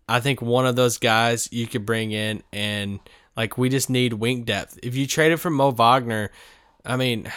[0.07, 2.99] I think one of those guys you could bring in and
[3.37, 4.77] like we just need wing depth.
[4.83, 6.29] If you trade it for Mo Wagner,
[6.85, 7.31] I mean,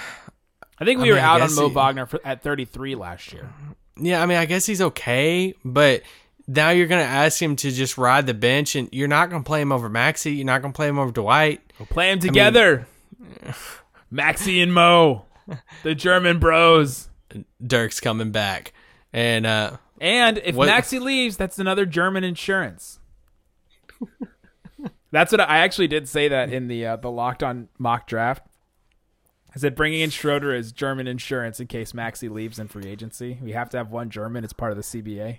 [0.79, 2.95] I think we I were mean, I out on Mo he- Wagner for, at 33
[2.97, 3.49] last year.
[3.97, 6.03] yeah, I mean, I guess he's okay, but
[6.49, 9.61] now you're gonna ask him to just ride the bench, and you're not gonna play
[9.61, 10.37] him over Maxi.
[10.37, 11.61] You're not gonna play him over Dwight.
[11.79, 12.87] We'll play them together.
[14.12, 15.25] Maxi and Mo,
[15.83, 17.09] the German bros.
[17.64, 18.73] Dirk's coming back,
[19.12, 22.99] and uh, And if What- Maxi leaves, that's another German insurance.
[25.11, 28.07] that's what I, I actually did say that in the uh, the locked on mock
[28.07, 28.47] draft.
[29.55, 33.38] I said bringing in Schroeder is German insurance in case Maxi leaves in free agency.
[33.42, 34.44] We have to have one German.
[34.44, 35.38] It's part of the CBA.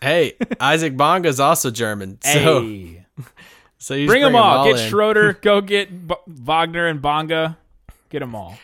[0.00, 3.06] hey, Isaac Bonga is also German, so Hey,
[3.78, 4.64] so you bring them all.
[4.64, 4.90] Get in.
[4.90, 5.34] Schroeder.
[5.34, 7.56] Go get B- Wagner and Bonga.
[8.10, 8.58] Get them all.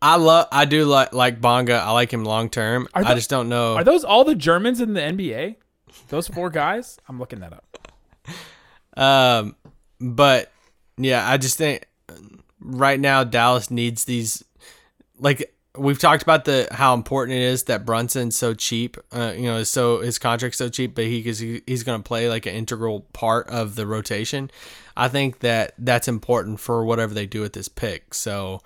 [0.00, 1.74] I love, I do like like Bonga.
[1.74, 2.88] I like him long term.
[2.94, 3.74] I just don't know.
[3.74, 5.56] Are those all the Germans in the NBA?
[6.08, 6.98] Those four guys?
[7.08, 7.64] I'm looking that up.
[8.96, 9.56] Um,
[10.00, 10.52] but
[10.96, 11.86] yeah, I just think
[12.60, 14.44] right now Dallas needs these.
[15.18, 18.96] Like we've talked about the how important it is that Brunson's so cheap.
[19.12, 22.06] Uh, you know, so his contract's so cheap, but he because he, he's going to
[22.06, 24.50] play like an integral part of the rotation.
[24.96, 28.14] I think that that's important for whatever they do with this pick.
[28.14, 28.62] So.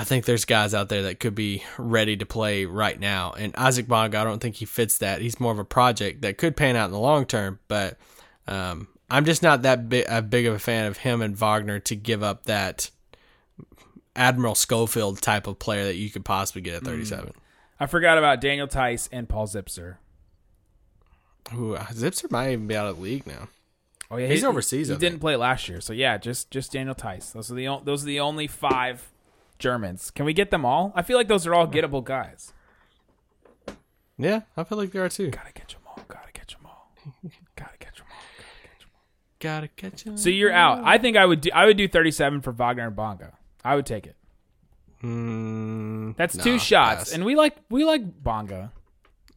[0.00, 3.32] I think there's guys out there that could be ready to play right now.
[3.32, 5.20] And Isaac Bonga, I don't think he fits that.
[5.20, 7.98] He's more of a project that could pan out in the long term, but
[8.46, 11.80] um, I'm just not that big, a big of a fan of him and Wagner
[11.80, 12.90] to give up that
[14.14, 17.32] Admiral Schofield type of player that you could possibly get at 37.
[17.80, 19.96] I forgot about Daniel Theis and Paul Zipser.
[21.54, 23.48] Ooh, Zipser might even be out of the league now.
[24.10, 27.32] Oh yeah, He's overseas, He, didn't play last year, so yeah, just just Daniel Theis.
[27.32, 29.10] Those are the those are the only five
[29.58, 30.10] Germans.
[30.10, 30.92] Can we get them all?
[30.94, 32.52] I feel like those are all gettable guys.
[34.16, 35.30] Yeah, I feel like there are two.
[35.30, 36.00] Gotta catch them all.
[36.08, 36.92] Gotta catch them all.
[37.56, 38.16] Gotta catch them all.
[39.40, 40.16] Gotta catch him.
[40.16, 40.82] So you're out.
[40.84, 41.50] I think I would do.
[41.54, 43.34] I would do 37 for Wagner and Bonga.
[43.64, 44.16] I would take it.
[45.04, 47.12] Mm, That's nah, two shots, pass.
[47.12, 48.72] and we like we like Bonga.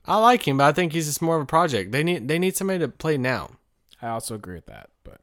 [0.05, 1.91] I like him, but I think he's just more of a project.
[1.91, 3.51] They need they need somebody to play now.
[4.01, 5.20] I also agree with that, but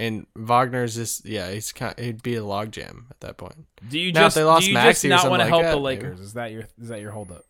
[0.00, 3.66] And Wagner's just yeah, he's kind he'd be a logjam at that point.
[3.88, 5.62] do you Now, just they lost do you Maxey just not want to like help
[5.62, 6.02] that, the maybe.
[6.02, 6.20] Lakers?
[6.20, 7.44] Is that your is that your holdup?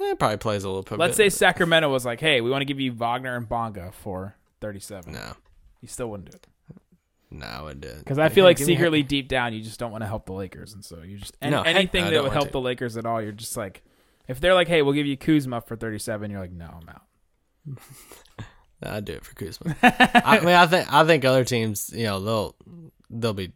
[0.00, 0.96] Eh, probably plays a little bit.
[0.96, 4.36] Let's say Sacramento was like, "Hey, we want to give you Wagner and Bonga for
[4.60, 5.32] 37." no,
[5.80, 6.46] You still wouldn't do it.
[7.32, 10.06] no, it did Because I feel like secretly deep down, you just don't want to
[10.08, 12.52] help the Lakers, and so you just No, anything no, that would help to.
[12.52, 13.82] the Lakers at all, you're just like,
[14.28, 17.02] if they're like, "Hey, we'll give you Kuzma for 37," you're like, "No, I'm out."
[18.82, 19.76] I'd do it for Kuzma.
[19.82, 22.56] I mean, I think I think other teams, you know, they'll
[23.10, 23.52] they'll be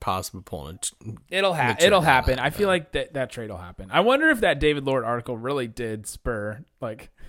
[0.00, 0.78] possible pulling.
[1.04, 1.84] A, It'll happen.
[1.84, 2.38] It'll will happen.
[2.38, 3.90] I feel like that that trade will happen.
[3.90, 7.10] I wonder if that David Lord article really did spur like.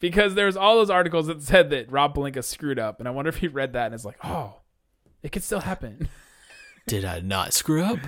[0.00, 3.30] Because there's all those articles that said that Rob Pelinka screwed up, and I wonder
[3.30, 4.56] if he read that and is like, "Oh,
[5.22, 6.10] it could still happen."
[6.86, 8.00] did I not screw up?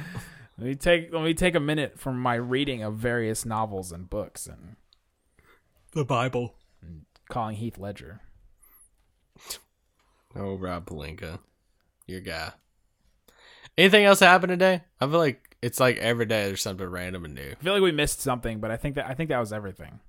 [0.58, 4.10] Let me take let me take a minute from my reading of various novels and
[4.10, 4.76] books and
[5.92, 6.54] The Bible.
[7.28, 8.20] Calling Heath Ledger.
[10.34, 11.38] Oh, Rob Pelinka,
[12.06, 12.52] your guy.
[13.78, 14.82] Anything else happen today?
[15.00, 17.54] I feel like it's like every day there's something random and new.
[17.58, 20.00] I feel like we missed something, but I think that I think that was everything.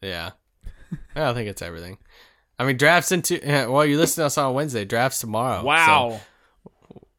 [0.00, 0.30] Yeah,
[1.14, 1.98] I don't think it's everything.
[2.58, 4.84] I mean, drafts into well, you listen to us on Wednesday.
[4.84, 5.62] Drafts tomorrow.
[5.62, 6.20] Wow.
[6.64, 6.70] So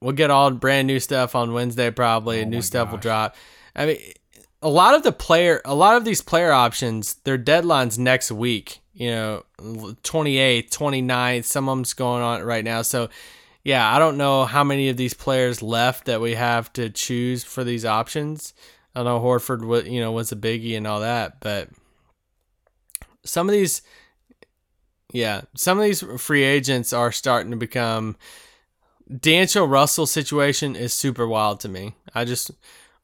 [0.02, 1.92] we'll get all brand new stuff on Wednesday.
[1.92, 3.36] Probably Oh new stuff will drop.
[3.76, 3.98] I mean,
[4.62, 8.80] a lot of the player, a lot of these player options, their deadlines next week.
[8.94, 11.46] You know, 28th, 29th.
[11.46, 12.82] Some of them's going on right now.
[12.82, 13.10] So,
[13.64, 17.44] yeah, I don't know how many of these players left that we have to choose
[17.44, 18.54] for these options.
[18.94, 21.70] I know Horford, wa- you know, was a biggie and all that, but
[23.24, 23.82] some of these,
[25.14, 28.18] yeah, some of these free agents are starting to become.
[29.10, 31.96] D'Angelo Russell situation is super wild to me.
[32.14, 32.52] I just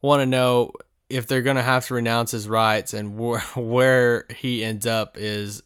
[0.02, 0.72] want to know
[1.10, 5.18] if they're going to have to renounce his rights and where where he ends up
[5.18, 5.64] is.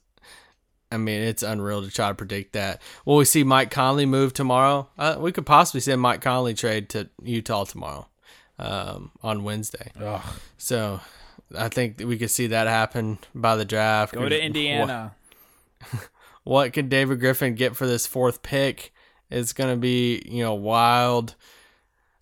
[0.94, 2.82] I mean, it's unreal to try to predict that.
[3.06, 4.90] Will we see Mike Conley move tomorrow?
[4.98, 8.10] Uh, we could possibly see Mike Conley trade to Utah tomorrow,
[8.60, 9.94] um, on Wednesday.
[10.02, 10.22] Ugh.
[10.58, 11.00] So,
[11.58, 14.14] I think that we could see that happen by the draft.
[14.14, 15.16] Go to Indiana.
[16.44, 18.94] what could David Griffin get for this fourth pick
[19.30, 21.36] It's going to be, you know, wild.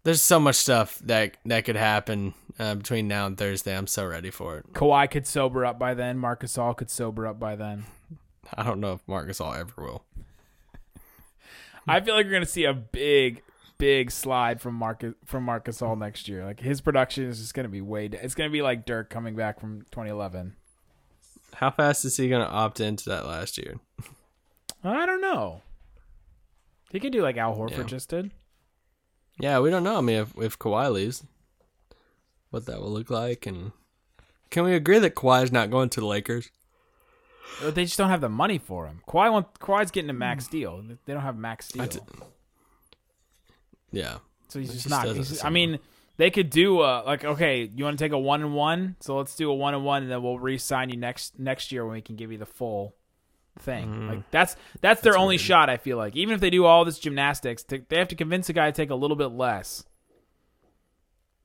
[0.10, 3.78] The there's so much stuff that that could happen uh, between now and Thursday.
[3.78, 4.74] I'm so ready for it.
[4.74, 6.18] Kawhi could sober up by then.
[6.18, 7.86] Marc Gasol could sober up by then.
[8.56, 10.04] I don't know if Marc Gasol ever will.
[11.88, 13.44] I feel like we're gonna see a big,
[13.78, 16.44] big slide from Marcus from Marc Gasol next year.
[16.44, 18.08] Like his production is just gonna be way.
[18.08, 20.56] It's gonna be like Dirk coming back from 2011.
[21.54, 23.80] How fast is he gonna opt into that last year?
[24.84, 25.62] I don't know.
[26.92, 27.84] He could do like Al Horford Yeah.
[27.84, 28.32] just did.
[29.40, 29.98] Yeah, we don't know.
[29.98, 31.24] I mean, if if Kawhi leaves,
[32.50, 33.72] what that will look like, and
[34.50, 36.50] can we agree that Kawhi's not going to the Lakers?
[37.64, 39.02] They just don't have the money for him.
[39.08, 40.82] Kawhi want, Kawhi's getting a max deal.
[41.06, 41.88] They don't have max deal.
[41.88, 42.00] d-
[43.92, 44.20] Yeah,
[44.50, 45.16] So he's It just, just not.
[45.16, 45.80] he's- I mean,
[46.18, 49.18] they could do uh like okay, you want to take a one and one, so
[49.18, 51.94] let's do a one and one, and then we'll re-sign you next next year when
[51.94, 52.94] we can give you the full
[53.60, 53.88] thing.
[53.88, 54.10] Mm-hmm.
[54.10, 55.70] Like that's that's their only shot.
[55.70, 58.50] I feel like even if they do all this gymnastics, to, they have to convince
[58.50, 59.84] a guy to take a little bit less.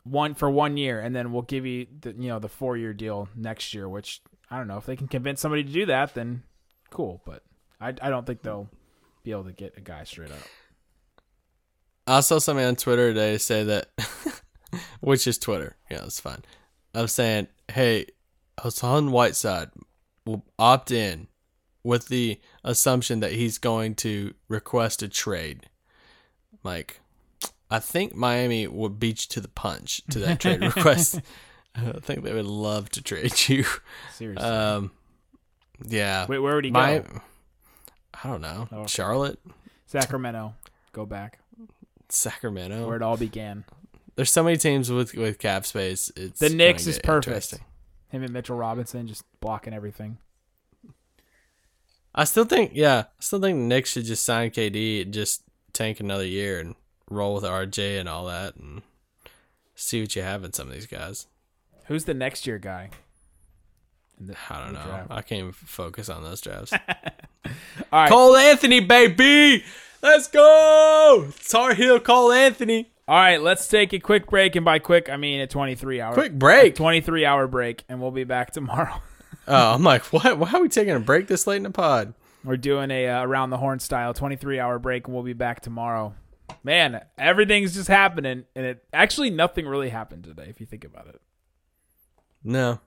[0.05, 2.93] One for one year, and then we'll give you the you know the four year
[2.93, 3.89] deal next year.
[3.89, 6.43] Which I don't know if they can convince somebody to do that, then
[6.91, 7.23] cool.
[7.25, 7.43] But
[7.81, 8.69] I I don't think they'll
[9.23, 10.39] be able to get a guy straight up.
[12.07, 13.89] I saw somebody on Twitter today say that,
[15.01, 15.77] which is Twitter.
[15.91, 16.43] Yeah, it's fine.
[16.95, 18.07] I was saying, hey,
[18.61, 19.71] Hassan Whiteside
[20.27, 21.29] will opt in
[21.85, 25.69] with the assumption that he's going to request a trade.
[26.65, 27.01] Like,
[27.71, 31.21] I think Miami would beat you to the punch to that trade request.
[31.77, 33.65] I think they would love to trade you.
[34.15, 34.91] Seriously, Um,
[35.87, 36.27] yeah.
[36.27, 36.79] Wait, where would he go?
[36.81, 37.03] I
[38.25, 38.69] don't know.
[38.73, 38.87] Okay.
[38.87, 39.39] Charlotte,
[39.87, 40.55] Sacramento.
[40.93, 41.41] Go back
[42.09, 42.87] Sacramento.
[42.87, 43.65] where it all began.
[44.15, 46.13] There's so many teams with with cap space.
[46.17, 47.55] It's The Knicks is perfect.
[48.09, 50.19] Him and Mitchell Robinson just blocking everything.
[52.15, 55.43] I still think, yeah, I still think Nick should just sign KD and just
[55.73, 56.75] tank another year and
[57.11, 58.83] roll with RJ and all that and
[59.75, 61.27] see what you have in some of these guys.
[61.87, 62.91] Who's the next year guy?
[64.21, 64.83] The- I don't know.
[64.85, 65.11] draft?
[65.11, 66.73] I can't even focus on those drafts.
[67.93, 68.09] All right.
[68.09, 69.65] Cole Anthony, baby,
[70.03, 71.29] let's go.
[71.49, 72.91] Tar Heel, Cole Anthony.
[73.07, 76.15] All right, let's take a quick break, and by quick I mean a 23 hour
[76.15, 76.75] Quick break.
[76.77, 79.03] 23 hour break, and we'll be back tomorrow.
[79.47, 80.39] Oh, I'm like, what?
[80.39, 82.15] Why are we taking a break this late in the pod?
[82.45, 85.61] We're doing a uh, around the horn style 23 hour break, and we'll be back
[85.61, 86.15] tomorrow.
[86.63, 91.09] Man, everything's just happening, and it actually nothing really happened today if you think about
[91.09, 91.21] it.
[92.43, 92.81] No,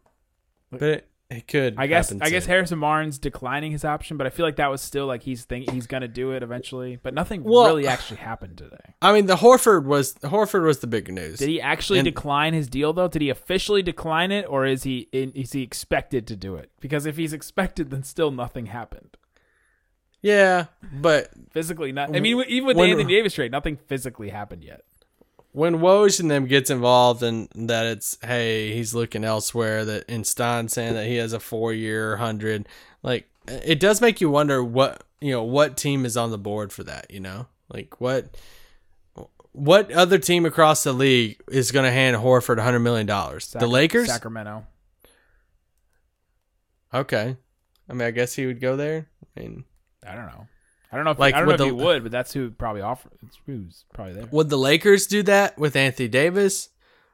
[0.72, 1.75] but it, it could.
[1.78, 2.45] I guess I guess.
[2.45, 5.69] Harrison Barnes declining his option, but I feel like that was still like he's think
[5.71, 6.97] he's gonna do it eventually.
[7.01, 8.95] But nothing Well- really actually happened today.
[9.01, 11.39] I mean, the Horford was Horford was the big news.
[11.39, 13.07] Did he actually And- decline his deal though?
[13.09, 16.71] Did he officially decline it, or is he in, is he expected to do it?
[16.80, 19.17] Because if he's expected, then still nothing happened
[20.21, 21.91] Yeah, but physically.
[21.91, 22.15] Not.
[22.15, 24.82] I mean, even with the Anthony Davis trade, nothing physically happened yet.
[25.58, 30.24] When Woj and them gets involved and that it's hey he's looking elsewhere that in
[30.24, 32.70] Stein saying that he has a four year hundred
[33.01, 36.72] like it does make you wonder what you know what team is on the board
[36.72, 37.47] for that you know?
[37.74, 38.38] Like what
[39.51, 43.47] what other team across the league is going to hand Horford a hundred million dollars?
[43.47, 44.10] The Lakers?
[44.10, 44.68] Sacramento.
[46.93, 47.36] okay.
[47.89, 49.08] I mean I guess he would go there.
[49.36, 49.64] I mean
[50.05, 50.47] I don't know.
[50.91, 52.49] I don't know if Like, I don't know with if he would, but that's who
[52.49, 53.09] probably offer.
[53.25, 54.25] It's who's probably there.
[54.31, 56.69] Would the Lakers do that with Anthony Davis?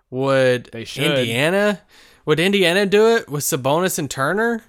[0.10, 1.06] Would They should.
[1.06, 1.82] Indiana?
[2.26, 4.64] Would Indiana do it with Sabonis and Turner?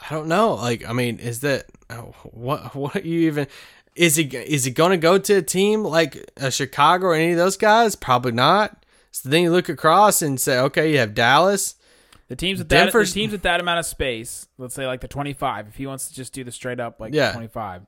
[0.00, 0.54] I don't know.
[0.54, 2.74] Like, I mean, is that oh, what?
[2.74, 3.46] What you even?
[3.94, 7.32] Is he is he going to go to a team like a Chicago or any
[7.32, 7.96] of those guys?
[7.96, 8.84] Probably not.
[9.10, 11.74] So then you look across and say, okay, you have Dallas.
[12.28, 15.08] The teams with that the teams with that amount of space, let's say like the
[15.08, 17.32] 25, if he wants to just do the straight up like Yeah.
[17.32, 17.82] 25.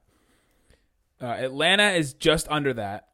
[1.23, 3.09] Uh, Atlanta is just under that.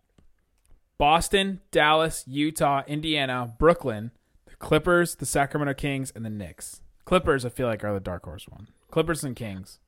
[0.99, 4.13] Boston, Dallas, Utah, Indiana, Brooklyn,
[4.47, 6.81] the Clippers, the Sacramento Kings, and the Knicks.
[7.05, 8.69] Clippers, I feel like, are the dark horse one.
[8.91, 9.79] Clippers and Kings.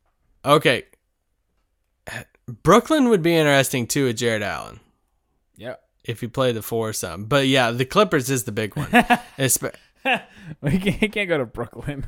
[0.44, 0.84] Okay,
[2.62, 4.80] Brooklyn would be interesting too with Jarrett Allen.
[5.56, 5.82] Yep.
[6.04, 7.26] if you play the four or something.
[7.26, 8.88] But yeah, the Clippers is the big one.
[10.62, 12.06] We can't, he can't go to Brooklyn.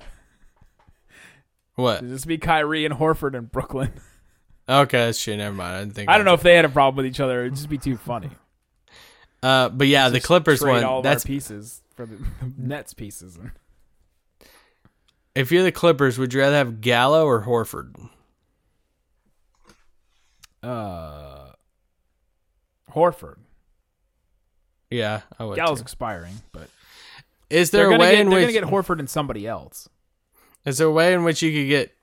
[1.74, 2.00] what?
[2.08, 3.92] Just be Kyrie and Horford in Brooklyn.
[4.68, 5.36] Okay, that's true.
[5.36, 5.76] Never mind.
[5.76, 6.08] I didn't think.
[6.08, 7.40] I don't know if they had a problem with each other.
[7.40, 8.30] It'd just be too funny.
[9.42, 10.84] Uh, but yeah, the Clippers one.
[10.84, 12.18] all That's pieces for the
[12.58, 13.38] Nets pieces.
[15.34, 17.94] if you're the Clippers, would you rather have Gallo or Horford?
[20.62, 21.52] Uh,
[22.92, 23.36] Horford.
[24.90, 25.56] Yeah, I would.
[25.56, 25.84] Gallo's too.
[25.84, 26.68] expiring, but
[27.50, 29.88] Is they're there a way get in they're which gonna get Horford and somebody else.
[30.64, 31.94] is there a way in which you could get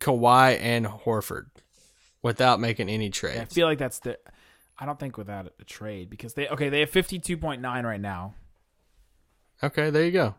[0.00, 1.46] Kawhi and Horford
[2.22, 3.40] without making any trades?
[3.40, 4.18] I feel like that's the.
[4.78, 7.84] I don't think without a trade because they okay they have fifty two point nine
[7.86, 8.34] right now.
[9.62, 10.34] Okay, there you go.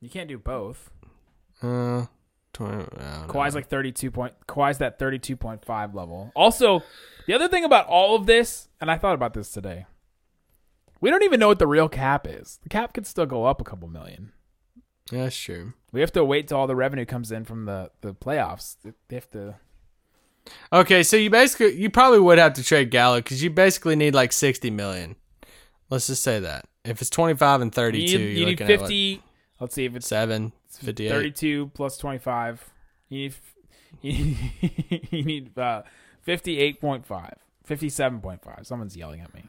[0.00, 0.90] You can't do both.
[1.62, 2.06] Uh,
[2.54, 3.24] 20, I don't know.
[3.28, 4.34] Kawhi's like thirty two point.
[4.48, 6.32] Kawhi's that thirty two point five level.
[6.34, 6.82] Also,
[7.26, 9.86] the other thing about all of this, and I thought about this today.
[11.02, 12.58] We don't even know what the real cap is.
[12.62, 14.32] The cap could still go up a couple million.
[15.10, 15.74] Yeah, that's true.
[15.90, 18.76] We have to wait till all the revenue comes in from the the playoffs.
[19.08, 19.56] They have to.
[20.72, 24.14] Okay, so you basically you probably would have to trade Gallo because you basically need
[24.14, 25.16] like sixty million.
[25.90, 28.66] Let's just say that if it's twenty five and thirty You two, you're need looking
[28.72, 29.22] at what, fifty.
[29.60, 31.10] let's see if it's seven, 58.
[31.10, 32.70] 32 plus 25.
[33.08, 33.34] You need,
[34.02, 35.82] you need, you need uh,
[36.26, 37.04] 58.5.
[37.68, 38.66] 57.5.
[38.66, 39.44] Someone's yelling at me.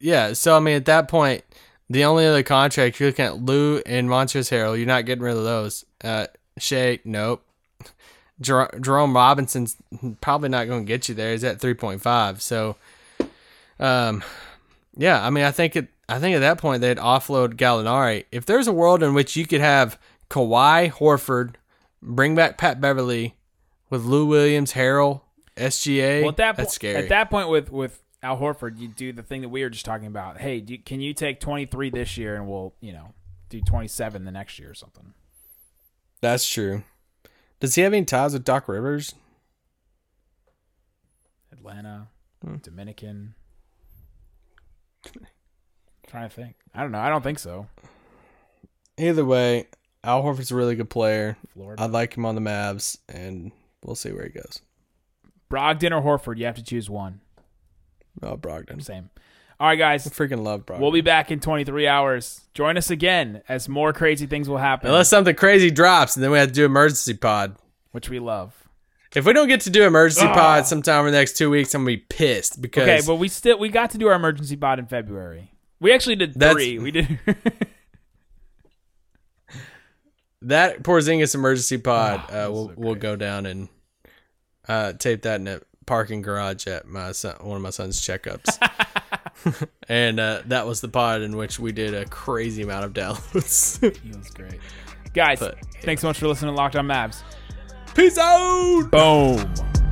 [0.00, 1.42] Yeah, so I mean at that point,
[1.88, 4.76] the only other contract you're looking at Lou and Montrezl Harrell.
[4.76, 5.84] You're not getting rid of those.
[6.02, 6.26] Uh,
[6.58, 7.42] Shai, nope.
[8.40, 9.76] Jer- Jerome Robinson's
[10.20, 11.32] probably not going to get you there.
[11.32, 12.42] He's at three point five.
[12.42, 12.76] So,
[13.80, 14.22] um,
[14.96, 15.88] yeah, I mean, I think it.
[16.08, 18.26] I think at that point they'd offload Gallinari.
[18.30, 19.98] If there's a world in which you could have
[20.30, 21.54] Kawhi, Horford,
[22.00, 23.34] bring back Pat Beverley
[23.90, 25.22] with Lou Williams, Harrell,
[25.56, 26.96] SGA, Well, at that that's scary.
[26.96, 29.84] at that point with with Al Horford, you do the thing that we were just
[29.84, 30.38] talking about.
[30.40, 33.14] Hey, do, can you take 23 this year and we'll, you know,
[33.50, 35.14] do 27 the next year or something?
[36.20, 36.82] that's true.
[37.60, 39.14] Does he have any ties with Doc Rivers?
[41.52, 42.08] Atlanta,
[42.42, 42.56] Hmm.
[42.56, 43.34] Dominican.
[46.08, 46.56] trying to think.
[46.74, 46.98] I don't know.
[46.98, 47.68] I don't think so.
[48.98, 49.68] Either way,
[50.02, 51.36] Al Horford's a really good player.
[51.54, 51.80] Florida.
[51.82, 53.52] I like him on the Mavs, and
[53.84, 54.60] we'll see where he goes.
[55.50, 57.20] Brogdon or Horford, you have to choose one.
[58.22, 58.82] Oh, Brogdon.
[58.82, 59.10] Same.
[59.58, 60.06] All right, guys.
[60.06, 60.80] I freaking love Brogdon.
[60.80, 62.42] We'll be back in 23 hours.
[62.54, 66.30] Join us again as more crazy things will happen, Unless something crazy drops, and then
[66.30, 67.56] we have to do emergency pod.
[67.92, 68.54] which we love.
[69.14, 71.82] If we don't get to do emergency pod sometime in the next two weeks, I'm
[71.84, 74.78] gonna be pissed because Okay, but we still we got to do our emergency pod
[74.78, 75.52] in February.
[75.80, 76.78] We actually did That's- three.
[76.78, 77.18] We did.
[80.42, 83.68] that poor Porzingis emergency pod, Oh, uh, we'll so we'll go down and
[84.68, 88.58] uh, tape that in a parking garage at my son, one of my son's checkups.
[89.88, 93.80] and uh, that was the pod in which we did a crazy amount of downloads.
[93.80, 94.60] he was great,
[95.14, 95.40] guys.
[95.40, 97.22] But, Thanks so much for listening to Locked On Mavs.
[97.94, 98.90] Peace out.
[98.90, 99.85] Boom.